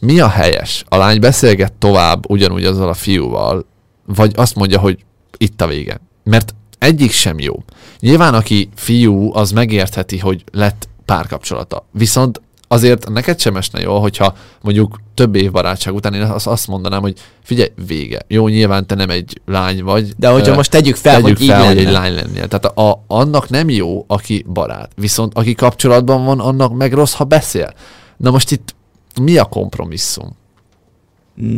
Mi 0.00 0.20
a 0.20 0.28
helyes? 0.28 0.84
A 0.88 0.96
lány 0.96 1.20
beszélget 1.20 1.72
tovább 1.72 2.30
ugyanúgy 2.30 2.64
azzal 2.64 2.88
a 2.88 2.94
fiúval, 2.94 3.66
vagy 4.06 4.32
azt 4.36 4.54
mondja, 4.54 4.78
hogy 4.78 5.04
itt 5.36 5.60
a 5.60 5.66
vége. 5.66 6.00
Mert 6.24 6.54
egyik 6.78 7.10
sem 7.10 7.38
jó. 7.38 7.64
Nyilván, 8.00 8.34
aki 8.34 8.68
fiú, 8.74 9.34
az 9.34 9.50
megértheti, 9.50 10.18
hogy 10.18 10.44
lett 10.52 10.88
párkapcsolata. 11.04 11.86
Viszont 11.90 12.40
azért 12.74 13.08
neked 13.08 13.40
sem 13.40 13.56
esne 13.56 13.80
jól, 13.80 14.00
hogyha 14.00 14.34
mondjuk 14.60 15.00
több 15.14 15.34
év 15.34 15.50
barátság 15.50 15.94
után 15.94 16.14
én 16.14 16.22
azt, 16.22 16.46
azt 16.46 16.66
mondanám, 16.66 17.00
hogy 17.00 17.18
figyelj, 17.42 17.72
vége. 17.86 18.20
Jó, 18.28 18.48
nyilván 18.48 18.86
te 18.86 18.94
nem 18.94 19.10
egy 19.10 19.40
lány 19.46 19.82
vagy. 19.82 20.12
De 20.16 20.28
hogyha 20.28 20.52
ö, 20.52 20.54
most 20.54 20.70
tegyük 20.70 20.96
fel, 20.96 21.12
tegyük 21.12 21.28
hogy 21.28 21.40
így 21.40 21.48
fel, 21.48 21.66
hogy 21.66 21.74
lenne. 21.74 21.88
egy 21.88 21.92
lány 21.92 22.14
lennél. 22.14 22.48
Tehát 22.48 22.64
a, 22.64 22.90
a, 22.90 23.04
annak 23.06 23.48
nem 23.48 23.68
jó, 23.68 24.04
aki 24.06 24.44
barát. 24.52 24.90
Viszont 24.96 25.34
aki 25.34 25.54
kapcsolatban 25.54 26.24
van, 26.24 26.40
annak 26.40 26.74
meg 26.74 26.92
rossz, 26.92 27.12
ha 27.12 27.24
beszél. 27.24 27.74
Na 28.16 28.30
most 28.30 28.50
itt 28.50 28.74
mi 29.20 29.36
a 29.36 29.44
kompromisszum? 29.44 30.36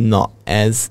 Na, 0.07 0.29
ez, 0.43 0.87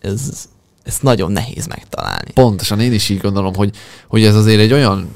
ez, 0.00 0.48
ez 0.82 0.98
nagyon 1.00 1.32
nehéz 1.32 1.66
megtalálni. 1.66 2.30
Pontosan, 2.34 2.80
én 2.80 2.92
is 2.92 3.08
így 3.08 3.20
gondolom, 3.20 3.54
hogy, 3.54 3.76
hogy 4.08 4.24
ez 4.24 4.34
azért 4.34 4.60
egy 4.60 4.72
olyan, 4.72 5.10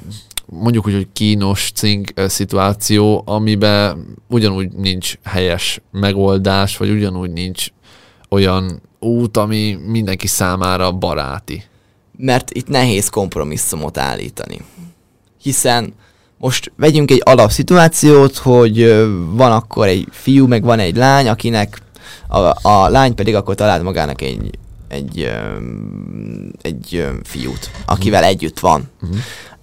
mondjuk 0.51 0.87
úgy, 0.87 0.95
hogy 0.95 1.09
kínos 1.13 1.71
cink 1.75 2.11
ö, 2.15 2.29
szituáció, 2.29 3.23
amiben 3.27 4.17
ugyanúgy 4.29 4.73
nincs 4.73 5.15
helyes 5.25 5.81
megoldás, 5.91 6.77
vagy 6.77 6.91
ugyanúgy 6.91 7.31
nincs 7.31 7.67
olyan 8.29 8.83
út, 9.01 9.37
ami 9.37 9.79
mindenki 9.87 10.27
számára 10.27 10.93
baráti. 10.93 11.63
mert 12.17 12.51
itt 12.51 12.69
nehéz 12.69 13.09
kompromisszumot 13.09 13.99
állítani. 13.99 14.61
Hiszen 15.43 15.95
most 16.39 16.73
vegyünk 16.77 17.11
egy 17.11 17.23
alapszituációt, 17.25 18.37
hogy 18.37 18.81
ö, 18.81 19.19
van 19.31 19.53
akkor 19.53 19.87
egy 19.87 20.07
fiú, 20.11 20.47
meg 20.47 20.63
van 20.63 20.79
egy 20.79 20.97
lány, 20.97 21.29
akinek 21.29 21.83
a, 22.29 22.69
a 22.69 22.89
lány 22.89 23.15
pedig 23.15 23.35
akkor 23.35 23.55
talált 23.55 23.83
magának 23.83 24.21
egy, 24.21 24.51
egy, 24.89 25.21
ö, 25.21 25.59
egy 26.63 27.07
fiút, 27.23 27.71
akivel 27.87 28.25
együtt 28.25 28.59
van. 28.59 28.91
Uh-huh. 29.03 29.19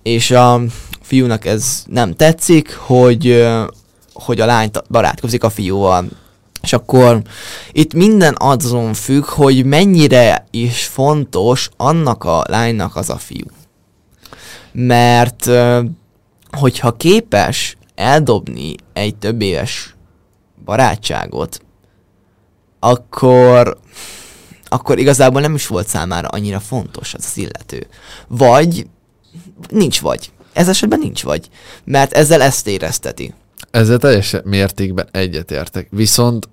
És 0.06 0.32
a 0.32 0.62
fiúnak 1.02 1.46
ez 1.46 1.84
nem 1.88 2.13
tetszik, 2.13 2.76
hogy, 2.76 3.48
hogy 4.13 4.39
a 4.39 4.46
lány 4.46 4.70
barátkozik 4.89 5.44
a 5.44 5.50
fiúval. 5.50 6.06
És 6.62 6.74
akkor 6.74 7.22
itt 7.72 7.94
minden 7.94 8.36
azon 8.38 8.94
függ, 8.94 9.26
hogy 9.26 9.65
mennyire 9.65 10.48
is 10.52 10.84
fontos 10.84 11.70
annak 11.78 12.24
a 12.24 12.44
lánynak 12.48 12.96
az 12.96 13.10
a 13.10 13.18
fiú. 13.18 13.46
Mert 14.72 15.50
hogyha 16.52 16.98
képes 16.98 17.78
eldobni 17.96 18.76
egy 18.94 19.15
több 19.15 19.41
éves 19.41 19.96
barátságot, 20.65 21.62
akkor 22.80 23.78
akkor 24.68 25.00
igazából 25.00 25.41
nem 25.41 25.56
is 25.56 25.68
volt 25.68 25.88
számára 25.88 26.28
annyira 26.28 26.60
fontos 26.60 27.14
az 27.14 27.26
az 27.26 27.38
illető. 27.38 27.88
Vagy 28.28 28.88
nincs 29.70 30.01
vagy. 30.01 30.32
Ez 30.53 30.68
esetben 30.68 30.99
nincs 30.99 31.24
vagy. 31.24 31.49
Mert 31.84 32.14
ezzel 32.14 32.41
ezt 32.41 32.68
érezteti. 32.68 33.34
Ezzel 33.72 33.97
teljes 33.97 34.36
mértékben 34.43 35.08
egyetértek. 35.12 35.88
Viszont 35.91 36.49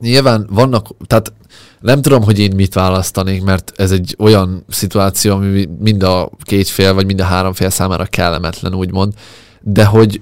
nyilván 0.00 0.46
vannak, 0.50 0.88
tehát 1.06 1.32
nem 1.80 2.02
tudom, 2.02 2.22
hogy 2.22 2.38
én 2.38 2.52
mit 2.54 2.74
választanék, 2.74 3.42
mert 3.42 3.72
ez 3.76 3.90
egy 3.90 4.14
olyan 4.18 4.64
szituáció, 4.68 5.34
ami 5.34 5.68
mind 5.78 6.02
a 6.02 6.30
két 6.42 6.68
fél, 6.68 6.94
vagy 6.94 7.06
mind 7.06 7.20
a 7.20 7.24
három 7.24 7.52
fél 7.52 7.70
számára 7.70 8.04
kellemetlen, 8.04 8.74
úgymond, 8.74 9.12
de 9.60 9.84
hogy 9.84 10.20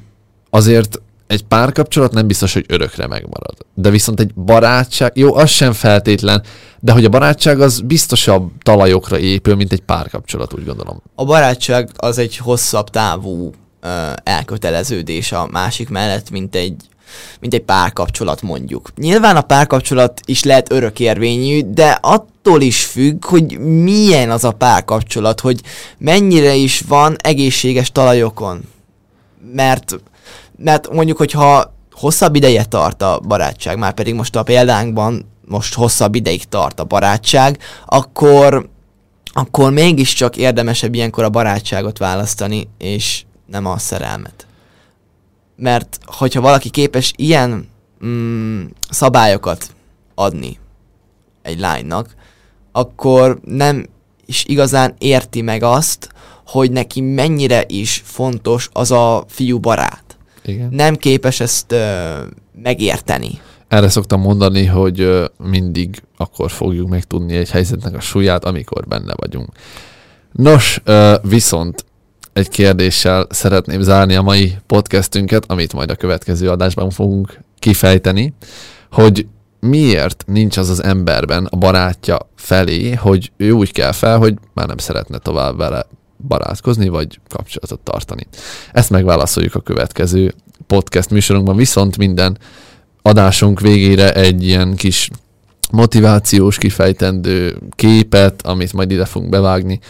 azért 0.51 1.02
egy 1.33 1.45
párkapcsolat 1.45 2.13
nem 2.13 2.27
biztos, 2.27 2.53
hogy 2.53 2.65
örökre 2.69 3.07
megmarad. 3.07 3.55
De 3.75 3.91
viszont 3.91 4.21
egy 4.21 4.35
barátság, 4.35 5.13
jó, 5.15 5.35
az 5.35 5.51
sem 5.51 5.73
feltétlen, 5.73 6.43
de 6.81 6.93
hogy 6.93 7.05
a 7.05 7.09
barátság 7.09 7.61
az 7.61 7.81
biztosabb 7.81 8.51
talajokra 8.63 9.19
épül, 9.19 9.55
mint 9.55 9.73
egy 9.73 9.81
párkapcsolat, 9.81 10.55
úgy 10.55 10.65
gondolom. 10.65 11.03
A 11.15 11.25
barátság 11.25 11.91
az 11.97 12.19
egy 12.19 12.37
hosszabb 12.37 12.91
távú 12.91 13.51
ö, 13.81 13.89
elköteleződés 14.23 15.33
a 15.33 15.49
másik 15.51 15.89
mellett, 15.89 16.31
mint 16.31 16.55
egy 16.55 16.77
mint 17.41 17.55
egy 17.55 17.63
párkapcsolat 17.63 18.43
mondjuk. 18.43 18.91
Nyilván 18.97 19.37
a 19.37 19.41
párkapcsolat 19.41 20.21
is 20.25 20.43
lehet 20.43 20.73
örökérvényű, 20.73 21.61
de 21.61 21.99
attól 22.01 22.61
is 22.61 22.85
függ, 22.85 23.25
hogy 23.25 23.59
milyen 23.59 24.31
az 24.31 24.45
a 24.45 24.53
párkapcsolat, 24.53 25.41
hogy 25.41 25.61
mennyire 25.99 26.55
is 26.55 26.81
van 26.89 27.17
egészséges 27.23 27.93
talajokon. 27.93 28.61
Mert, 29.53 30.01
mert 30.65 30.93
mondjuk, 30.93 31.17
hogyha 31.17 31.75
hosszabb 31.91 32.35
ideje 32.35 32.65
tart 32.65 33.03
a 33.03 33.21
barátság, 33.29 33.79
már 33.79 33.93
pedig 33.93 34.15
most 34.15 34.37
a 34.37 34.43
példánkban 34.43 35.31
most 35.47 35.75
hosszabb 35.75 36.15
ideig 36.15 36.45
tart 36.45 36.81
a 36.81 36.85
barátság, 36.85 37.59
akkor, 37.87 38.69
akkor 39.33 39.73
mégiscsak 39.73 40.37
érdemesebb 40.37 40.95
ilyenkor 40.95 41.25
a 41.25 41.31
barátságot 41.31 41.99
választani, 41.99 42.69
és 42.79 43.25
nem 43.47 43.67
a 43.67 43.79
szerelmet 43.79 44.47
mert 45.63 45.99
hogyha 46.05 46.41
valaki 46.41 46.71
képes 46.71 47.13
ilyen 47.17 47.69
mm, 48.05 48.65
szabályokat 48.91 49.75
adni 50.15 50.59
egy 51.43 51.59
lánynak, 51.59 52.15
akkor 52.73 53.41
nem 53.45 53.87
is 54.27 54.45
igazán 54.45 54.95
érti 54.99 55.43
meg 55.43 55.63
azt, 55.63 56.09
hogy 56.47 56.71
neki 56.71 57.01
mennyire 57.01 57.65
is 57.67 58.03
fontos 58.05 58.69
az 58.73 58.91
a 58.91 59.25
fiú 59.29 59.59
barát. 59.59 60.12
Igen. 60.45 60.69
Nem 60.71 60.97
képes 60.97 61.41
ezt 61.41 61.73
ö, 61.73 62.13
megérteni. 62.63 63.41
Erre 63.69 63.89
szoktam 63.89 64.21
mondani, 64.21 64.67
hogy 64.67 65.01
ö, 65.01 65.25
mindig 65.37 66.03
akkor 66.17 66.51
fogjuk 66.51 66.89
megtudni 66.89 67.37
egy 67.37 67.51
helyzetnek 67.51 67.95
a 67.95 68.01
súlyát, 68.01 68.45
amikor 68.45 68.87
benne 68.87 69.15
vagyunk. 69.17 69.49
Nos, 70.33 70.81
ö, 70.85 71.15
viszont 71.23 71.85
egy 72.33 72.49
kérdéssel 72.49 73.27
szeretném 73.31 73.81
zárni 73.81 74.15
a 74.15 74.23
mai 74.23 74.55
podcastünket, 74.67 75.51
amit 75.51 75.73
majd 75.73 75.91
a 75.91 75.95
következő 75.95 76.51
adásban 76.51 76.91
fogunk 76.91 77.39
kifejteni, 77.59 78.35
hogy 78.91 79.27
miért 79.61 80.25
nincs 80.27 80.57
az 80.57 80.69
az 80.69 80.83
emberben 80.83 81.45
a 81.45 81.57
barátja 81.57 82.19
felé, 82.37 82.93
hogy 82.93 83.33
ő 83.37 83.51
úgy 83.51 83.73
kell 83.73 83.93
fel, 83.93 84.19
hogy 84.19 84.35
már 84.55 84.67
nem 84.67 84.79
szeretne 84.79 85.19
tovább 85.19 85.57
vele 85.57 85.87
barátkozni, 86.29 86.89
vagy 86.89 87.21
kapcsolatot 87.29 87.81
tartani. 87.81 88.27
Ezt 88.73 88.91
megválaszoljuk 88.91 89.55
a 89.55 89.61
következő 89.61 90.35
podcast 90.67 91.11
műsorunkban, 91.11 91.57
viszont 91.57 91.97
minden 91.97 92.39
adásunk 93.03 93.61
végére 93.61 94.13
egy 94.15 94.47
ilyen 94.47 94.75
kis 94.75 95.11
motivációs, 95.71 96.59
kifejtendő 96.59 97.59
képet, 97.71 98.43
amit 98.47 98.73
majd 98.73 98.91
ide 98.91 99.05
fogunk 99.05 99.31
bevágni, 99.31 99.81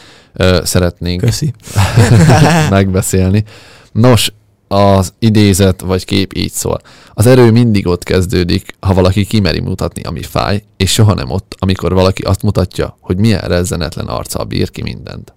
szeretnénk 0.63 1.21
Köszi. 1.21 1.53
megbeszélni. 2.71 3.45
Nos, 3.93 4.33
az 4.69 5.13
idézet 5.19 5.81
vagy 5.81 6.05
kép 6.05 6.33
így 6.37 6.53
szól. 6.53 6.81
Az 7.15 7.27
erő 7.27 7.51
mindig 7.51 7.87
ott 7.87 8.03
kezdődik, 8.03 8.75
ha 8.81 8.95
valaki 8.95 9.25
kimeri 9.25 9.61
mutatni, 9.61 10.03
ami 10.03 10.23
fáj, 10.23 10.63
és 10.77 10.93
soha 10.93 11.15
nem 11.15 11.31
ott, 11.31 11.57
amikor 11.59 11.93
valaki 11.93 12.23
azt 12.23 12.43
mutatja, 12.43 12.97
hogy 13.01 13.19
milyen 13.19 13.41
rezzenetlen 13.41 14.07
arccal 14.07 14.45
bír 14.45 14.71
ki 14.71 14.83
mindent. 14.83 15.35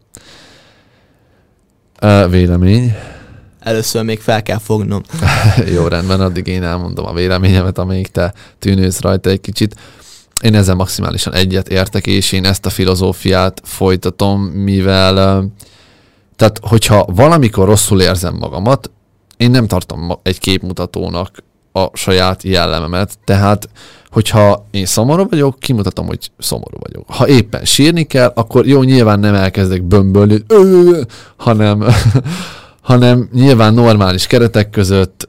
Vélemény. 2.30 2.96
Először 3.60 4.04
még 4.04 4.20
fel 4.20 4.44
kell 4.44 4.60
fognom. 4.60 5.02
Jó, 5.76 5.88
rendben, 5.88 6.22
addig 6.22 6.48
én 6.48 6.64
elmondom 6.64 7.06
a 7.06 7.14
véleményemet, 7.14 7.78
amelyik 7.78 8.08
te 8.08 8.34
tűnősz 8.60 9.00
rajta 9.00 9.30
egy 9.30 9.42
kicsit. 9.42 9.76
Én 10.42 10.56
ezzel 10.56 10.76
maximálisan 10.76 11.34
egyet 11.34 11.68
értek, 11.68 12.08
és 12.08 12.32
én 12.32 12.46
ezt 12.46 12.66
a 12.66 12.70
filozófiát 12.70 13.62
folytatom, 13.64 14.42
mivel 14.42 15.46
tehát, 16.36 16.60
hogyha 16.62 17.06
valamikor 17.06 17.68
rosszul 17.68 18.02
érzem 18.02 18.36
magamat, 18.36 18.92
én 19.38 19.52
nem 19.52 19.68
tartom 19.68 20.20
egy 20.24 20.40
képmutatónak 20.40 21.44
a 21.76 21.90
saját 21.94 22.44
jellememet, 22.44 23.18
tehát 23.24 23.70
hogyha 24.10 24.68
én 24.72 24.86
szomorú 24.86 25.26
vagyok, 25.30 25.60
kimutatom, 25.60 26.08
hogy 26.08 26.32
szomorú 26.38 26.78
vagyok. 26.80 27.06
Ha 27.08 27.28
éppen 27.28 27.66
sírni 27.66 28.04
kell, 28.04 28.32
akkor 28.36 28.68
jó, 28.68 28.84
nyilván 28.84 29.20
nem 29.20 29.34
elkezdek 29.34 29.84
bömbölni, 29.84 30.44
hanem, 31.36 31.84
hanem 32.82 33.30
nyilván 33.34 33.74
normális 33.74 34.28
keretek 34.28 34.70
között 34.70 35.28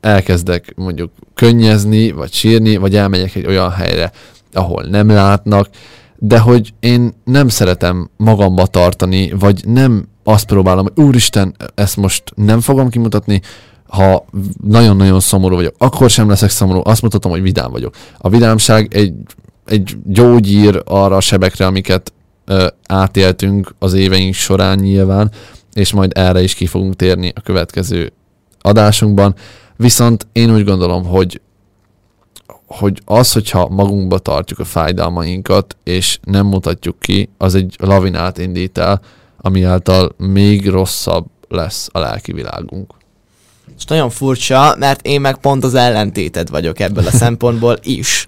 elkezdek 0.00 0.72
mondjuk 0.76 1.10
könnyezni, 1.34 2.10
vagy 2.10 2.32
sírni, 2.32 2.76
vagy 2.76 2.96
elmegyek 2.96 3.34
egy 3.34 3.46
olyan 3.46 3.70
helyre, 3.70 4.12
ahol 4.52 4.82
nem 4.82 5.08
látnak, 5.08 5.68
de 6.16 6.38
hogy 6.38 6.72
én 6.80 7.14
nem 7.24 7.48
szeretem 7.48 8.10
magamba 8.16 8.66
tartani, 8.66 9.32
vagy 9.38 9.60
nem 9.66 10.08
azt 10.24 10.46
próbálom, 10.46 10.86
hogy 10.94 11.04
úristen, 11.04 11.56
ezt 11.74 11.96
most 11.96 12.22
nem 12.34 12.60
fogom 12.60 12.88
kimutatni, 12.88 13.40
ha 13.88 14.24
nagyon-nagyon 14.64 15.20
szomorú 15.20 15.54
vagyok, 15.54 15.74
akkor 15.78 16.10
sem 16.10 16.28
leszek 16.28 16.50
szomorú, 16.50 16.80
azt 16.84 17.02
mutatom, 17.02 17.30
hogy 17.30 17.42
vidám 17.42 17.70
vagyok. 17.70 17.94
A 18.18 18.28
vidámság 18.28 18.94
egy, 18.94 19.14
egy 19.64 19.96
gyógyír 20.04 20.82
arra 20.84 21.16
a 21.16 21.20
sebekre, 21.20 21.66
amiket 21.66 22.12
ö, 22.44 22.66
átéltünk 22.86 23.74
az 23.78 23.92
éveink 23.92 24.34
során 24.34 24.78
nyilván, 24.78 25.30
és 25.72 25.92
majd 25.92 26.12
erre 26.14 26.42
is 26.42 26.54
ki 26.54 26.66
fogunk 26.66 26.96
térni 26.96 27.32
a 27.34 27.40
következő 27.40 28.12
adásunkban. 28.60 29.34
Viszont 29.76 30.26
én 30.32 30.54
úgy 30.54 30.64
gondolom, 30.64 31.04
hogy 31.04 31.40
hogy 32.66 33.00
az, 33.04 33.32
hogyha 33.32 33.68
magunkba 33.68 34.18
tartjuk 34.18 34.58
a 34.58 34.64
fájdalmainkat, 34.64 35.76
és 35.84 36.18
nem 36.22 36.46
mutatjuk 36.46 36.98
ki, 36.98 37.28
az 37.38 37.54
egy 37.54 37.76
lavinát 37.78 38.38
indít 38.38 38.78
el, 38.78 39.00
ami 39.36 39.62
által 39.62 40.14
még 40.16 40.68
rosszabb 40.68 41.26
lesz 41.48 41.88
a 41.92 41.98
lelki 41.98 42.32
világunk. 42.32 42.94
És 43.76 43.84
nagyon 43.84 44.10
furcsa, 44.10 44.74
mert 44.78 45.06
én 45.06 45.20
meg 45.20 45.36
pont 45.36 45.64
az 45.64 45.74
ellentéted 45.74 46.50
vagyok 46.50 46.80
ebből 46.80 47.06
a 47.06 47.10
szempontból 47.10 47.78
is. 47.82 48.26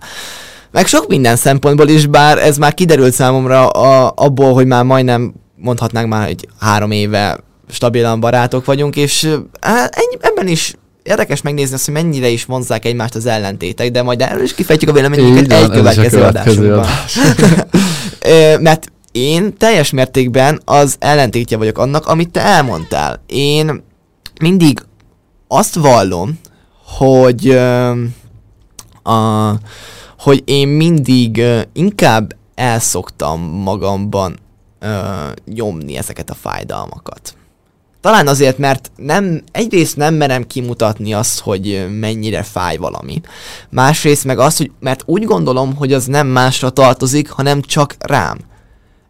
Meg 0.71 0.87
sok 0.87 1.09
minden 1.09 1.37
szempontból 1.37 1.89
is, 1.89 2.07
bár 2.07 2.39
ez 2.39 2.57
már 2.57 2.75
kiderült 2.75 3.13
számomra 3.13 3.69
a, 3.69 4.13
abból, 4.17 4.53
hogy 4.53 4.67
már 4.67 4.85
majdnem 4.85 5.35
mondhatnánk 5.57 6.09
már 6.09 6.29
egy 6.29 6.49
három 6.59 6.91
éve 6.91 7.39
stabilan 7.71 8.21
barátok 8.21 8.65
vagyunk, 8.65 8.97
és 8.97 9.29
hát 9.61 9.95
ennyi, 9.95 10.17
ebben 10.21 10.49
is 10.49 10.75
érdekes 11.03 11.43
megnézni 11.43 11.75
azt, 11.75 11.85
hogy 11.85 11.95
mennyire 11.95 12.29
is 12.29 12.45
vonzák 12.45 12.85
egymást 12.85 13.15
az 13.15 13.27
ellentétek, 13.27 13.91
de 13.91 14.03
majd 14.03 14.21
erről 14.21 14.43
is 14.43 14.55
kifejtjük 14.55 14.91
a 14.91 14.93
véleményünket 14.93 15.53
egy 15.53 15.71
következő 15.71 16.23
adásunkban. 16.23 16.87
Mert 18.61 18.93
én 19.13 19.57
teljes 19.57 19.91
mértékben 19.91 20.61
az 20.65 20.97
ellentétje 20.99 21.57
vagyok 21.57 21.79
annak, 21.79 22.07
amit 22.07 22.31
te 22.31 22.41
elmondtál. 22.41 23.23
Én 23.27 23.83
mindig 24.41 24.81
azt 25.53 25.75
vallom, 25.75 26.39
hogy 26.85 27.49
a, 29.03 29.53
hogy 30.19 30.43
én 30.45 30.69
mindig 30.69 31.43
inkább 31.73 32.37
elszoktam 32.55 33.41
magamban 33.41 34.39
nyomni 35.45 35.97
ezeket 35.97 36.31
a 36.31 36.35
fájdalmakat. 36.35 37.35
Talán 38.01 38.27
azért, 38.27 38.59
mert 38.59 38.91
nem, 38.97 39.43
egyrészt 39.53 39.97
nem 39.97 40.15
merem 40.15 40.47
kimutatni 40.47 41.13
azt, 41.13 41.41
hogy 41.41 41.87
mennyire 42.01 42.43
fáj 42.43 42.77
valami. 42.77 43.21
Másrészt 43.71 44.25
meg 44.25 44.39
azt, 44.39 44.57
hogy, 44.57 44.71
mert 44.81 45.03
úgy 45.07 45.25
gondolom, 45.25 45.77
hogy 45.77 45.93
az 45.93 46.07
nem 46.07 46.27
másra 46.27 46.71
tartozik, 46.71 47.31
hanem 47.31 47.63
csak 47.63 47.97
rám. 47.99 48.39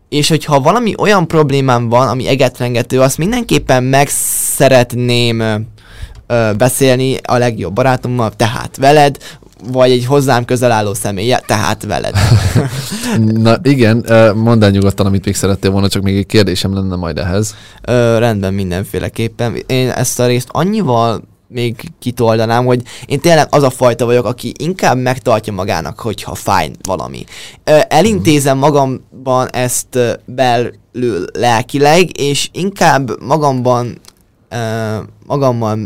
És 0.09 0.28
hogyha 0.28 0.61
valami 0.61 0.95
olyan 0.99 1.26
problémám 1.26 1.88
van, 1.88 2.09
ami 2.09 2.28
egetrengető, 2.28 3.01
azt 3.01 3.18
mindenképpen 3.18 3.84
meg 3.84 4.09
szeretném 4.09 5.66
ö, 6.31 6.51
beszélni 6.53 7.16
a 7.22 7.37
legjobb 7.37 7.72
barátommal, 7.72 8.31
tehát 8.31 8.76
veled, 8.76 9.16
vagy 9.72 9.91
egy 9.91 10.05
hozzám 10.05 10.45
közel 10.45 10.72
álló 10.72 10.95
személye, 10.95 11.43
tehát 11.47 11.85
veled. 11.85 12.14
Na 13.43 13.57
igen, 13.62 14.05
mondd 14.37 14.64
el 14.64 14.70
nyugodtan, 14.70 15.07
amit 15.07 15.24
még 15.24 15.35
szerettél 15.35 15.70
volna, 15.70 15.89
csak 15.89 16.03
még 16.03 16.16
egy 16.16 16.26
kérdésem 16.26 16.74
lenne 16.74 16.97
majd 16.97 17.18
ehhez. 17.18 17.55
Ö, 17.83 18.18
rendben, 18.18 18.55
mindenféleképpen. 18.55 19.57
Én 19.66 19.91
ezt 19.91 20.20
a 20.20 20.26
részt 20.26 20.49
annyival 20.51 21.22
még 21.49 21.91
kitoldanám, 21.99 22.64
hogy 22.64 22.83
én 23.07 23.20
tényleg 23.20 23.47
az 23.51 23.62
a 23.62 23.70
fajta 23.70 24.05
vagyok, 24.05 24.24
aki 24.24 24.53
inkább 24.59 24.97
megtartja 24.97 25.53
magának, 25.53 26.01
hogyha 26.01 26.35
fáj 26.35 26.70
valami. 26.83 27.24
Elintézem 27.89 28.59
magamban 28.59 29.49
ezt 29.51 29.99
belül 30.24 31.24
lelkileg, 31.33 32.20
és 32.20 32.49
inkább 32.53 33.22
magamban 33.22 34.01
magammal 35.26 35.78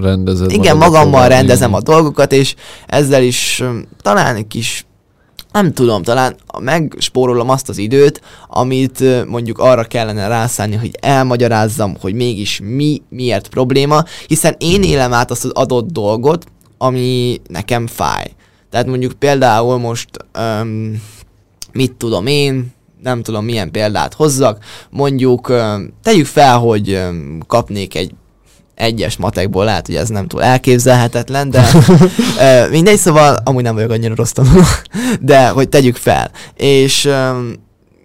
rendezed. 0.00 0.52
Igen, 0.52 0.76
magammal 0.76 1.28
rendezem 1.28 1.74
a 1.74 1.80
dolgokat, 1.80 2.32
és 2.32 2.54
ezzel 2.86 3.22
is 3.22 3.62
talán 4.02 4.36
egy 4.36 4.46
kis 4.46 4.84
nem 5.52 5.72
tudom, 5.72 6.02
talán 6.02 6.36
megspórolom 6.60 7.50
azt 7.50 7.68
az 7.68 7.78
időt, 7.78 8.20
amit 8.48 9.26
mondjuk 9.26 9.58
arra 9.58 9.84
kellene 9.84 10.26
rászállni, 10.26 10.76
hogy 10.76 10.90
elmagyarázzam, 11.00 11.96
hogy 12.00 12.14
mégis 12.14 12.60
mi, 12.64 13.02
miért 13.08 13.48
probléma, 13.48 14.04
hiszen 14.26 14.54
én 14.58 14.82
élem 14.82 15.12
át 15.12 15.30
azt 15.30 15.44
az 15.44 15.50
adott 15.50 15.90
dolgot, 15.90 16.46
ami 16.78 17.40
nekem 17.48 17.86
fáj. 17.86 18.34
Tehát 18.70 18.86
mondjuk 18.86 19.12
például 19.12 19.78
most, 19.78 20.08
öm, 20.32 21.02
mit 21.72 21.92
tudom 21.92 22.26
én, 22.26 22.72
nem 23.02 23.22
tudom 23.22 23.44
milyen 23.44 23.70
példát 23.70 24.14
hozzak, 24.14 24.64
mondjuk 24.90 25.48
öm, 25.48 25.92
tegyük 26.02 26.26
fel, 26.26 26.58
hogy 26.58 26.90
öm, 26.90 27.42
kapnék 27.46 27.94
egy 27.94 28.14
egyes 28.80 29.16
matekból, 29.16 29.64
lehet, 29.64 29.86
hogy 29.86 29.94
ez 29.96 30.08
nem 30.08 30.26
túl 30.26 30.42
elképzelhetetlen, 30.42 31.50
de 31.50 31.64
ö, 32.40 32.68
mindegy, 32.70 32.98
szóval 32.98 33.36
amúgy 33.44 33.62
nem 33.62 33.74
vagyok 33.74 33.90
annyira 33.90 34.14
rossz 34.14 34.30
tanuló, 34.30 34.62
de 35.20 35.48
hogy 35.48 35.68
tegyük 35.68 35.96
fel. 35.96 36.30
És 36.56 37.08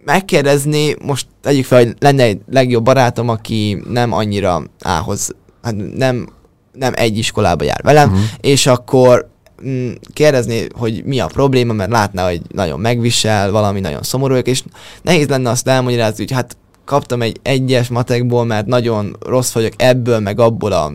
megkérdezni, 0.05 0.95
most 1.05 1.27
tegyük 1.41 1.65
fel, 1.65 1.77
hogy 1.83 1.95
lenne 1.99 2.23
egy 2.23 2.39
legjobb 2.51 2.83
barátom, 2.83 3.29
aki 3.29 3.83
nem 3.89 4.11
annyira 4.13 4.63
ához, 4.81 5.31
hát 5.63 5.75
nem, 5.95 6.27
nem 6.73 6.93
egy 6.95 7.17
iskolába 7.17 7.63
jár 7.63 7.81
velem, 7.83 8.09
Mhm. 8.09 8.19
és 8.41 8.67
akkor 8.67 9.29
mm, 9.67 9.91
kérdezni, 10.13 10.67
hogy 10.77 11.03
mi 11.05 11.19
a 11.19 11.25
probléma, 11.25 11.73
mert 11.73 11.91
látná, 11.91 12.27
hogy 12.27 12.41
nagyon 12.53 12.79
megvisel, 12.79 13.51
valami 13.51 13.79
nagyon 13.79 14.03
szomorú, 14.03 14.35
és 14.35 14.63
nehéz 15.01 15.27
lenne 15.27 15.49
azt 15.49 15.67
elmagyarázni, 15.67 16.17
hogy 16.23 16.31
hát 16.31 16.57
kaptam 16.85 17.21
egy 17.21 17.39
egyes 17.41 17.87
matekból, 17.87 18.45
mert 18.45 18.65
nagyon 18.65 19.15
rossz 19.25 19.51
vagyok 19.53 19.73
ebből, 19.77 20.19
meg 20.19 20.39
abból 20.39 20.71
a 20.71 20.91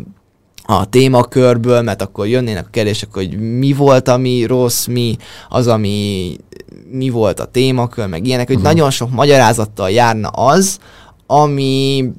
a 0.67 0.89
témakörből, 0.89 1.83
mert 1.83 2.03
akkor 2.03 2.27
jönnének 2.27 2.67
a 2.67 2.71
kérdések, 2.71 3.09
hogy 3.13 3.39
mi 3.59 3.73
volt, 3.73 4.09
ami 4.09 4.45
rossz, 4.45 4.87
mi 4.87 5.17
az, 5.49 5.67
ami 5.67 6.37
mi 6.91 7.09
volt 7.09 7.41
a 7.41 7.45
témakör, 7.45 8.07
meg 8.07 8.27
ilyenek, 8.27 8.47
hogy 8.47 8.57
Mhm. 8.57 8.65
nagyon 8.65 8.91
sok 8.91 9.11
magyarázattal 9.11 9.91
járna 9.91 10.29
az, 10.29 10.79
ami 11.27 12.11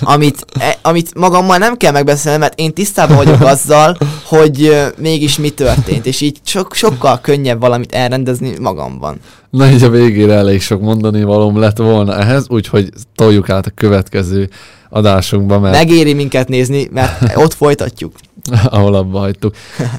amit, 0.00 0.44
e, 0.58 0.78
amit 0.82 1.14
magammal 1.14 1.58
nem 1.58 1.76
kell 1.76 1.92
megbeszélni, 1.92 2.38
mert 2.38 2.58
én 2.58 2.72
tisztában 2.72 3.16
vagyok 3.16 3.40
azzal, 3.40 3.96
hogy 4.24 4.62
ö, 4.64 4.86
mégis 4.98 5.38
mi 5.38 5.50
történt, 5.50 6.06
és 6.06 6.20
így 6.20 6.38
sok, 6.44 6.74
sokkal 6.74 7.20
könnyebb 7.20 7.60
valamit 7.60 7.92
elrendezni 7.92 8.54
magamban. 8.60 9.20
Na 9.50 9.70
így 9.70 9.82
a 9.82 9.90
végére 9.90 10.34
elég 10.34 10.62
sok 10.62 10.80
mondani 10.80 11.22
valóm 11.22 11.58
lett 11.58 11.76
volna 11.76 12.16
ehhez, 12.16 12.44
úgyhogy 12.48 12.88
toljuk 13.14 13.50
át 13.50 13.66
a 13.66 13.70
következő 13.74 14.48
adásunkba, 14.88 15.58
mert 15.58 15.74
Megéri 15.74 16.12
minket 16.12 16.48
nézni, 16.48 16.88
mert 16.92 17.36
ott 17.36 17.54
folytatjuk. 17.54 18.12
ahol 18.64 18.94
abba 18.94 19.18
hagytuk, 19.18 19.54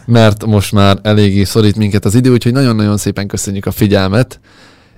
mert 0.05 0.45
most 0.45 0.71
már 0.71 0.97
eléggé 1.01 1.43
szorít 1.43 1.75
minket 1.75 2.05
az 2.05 2.15
idő, 2.15 2.31
úgyhogy 2.31 2.51
nagyon-nagyon 2.51 2.97
szépen 2.97 3.27
köszönjük 3.27 3.65
a 3.65 3.71
figyelmet, 3.71 4.39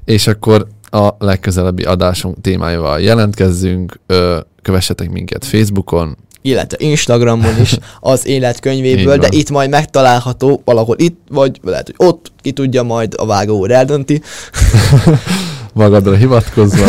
és 0.05 0.27
akkor 0.27 0.67
a 0.95 1.15
legközelebbi 1.19 1.83
adásunk 1.83 2.41
témájával 2.41 2.99
jelentkezzünk, 2.99 3.99
ö, 4.07 4.39
kövessetek 4.61 5.09
minket 5.09 5.45
Facebookon, 5.45 6.17
illetve 6.41 6.77
Instagramon 6.79 7.61
is 7.61 7.77
az 7.99 8.27
életkönyvéből, 8.27 9.17
de 9.17 9.27
itt 9.29 9.49
majd 9.49 9.69
megtalálható 9.69 10.61
valahol 10.65 10.95
itt, 10.99 11.19
vagy 11.29 11.59
lehet, 11.63 11.85
hogy 11.85 12.07
ott, 12.07 12.31
ki 12.41 12.51
tudja, 12.51 12.83
majd 12.83 13.13
a 13.17 13.25
vágó 13.25 13.57
úr 13.57 13.71
eldönti. 13.71 14.21
magadra 15.73 16.15
hivatkozva. 16.15 16.85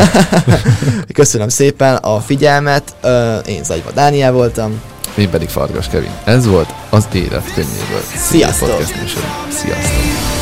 Köszönöm 1.15 1.49
szépen 1.49 1.97
a 1.97 2.21
figyelmet, 2.21 2.97
én 3.47 3.65
Zagyva 3.65 3.91
Dániel 3.91 4.33
voltam. 4.33 4.81
Én 5.19 5.31
pedig 5.31 5.49
Fargas 5.49 5.89
Kevin. 5.89 6.11
Ez 6.25 6.47
volt 6.47 6.69
az 6.91 7.09
Élet 7.13 7.55
könyvéből. 7.55 8.01
Sziasztok! 8.15 8.83
Sziasztok! 9.49 10.36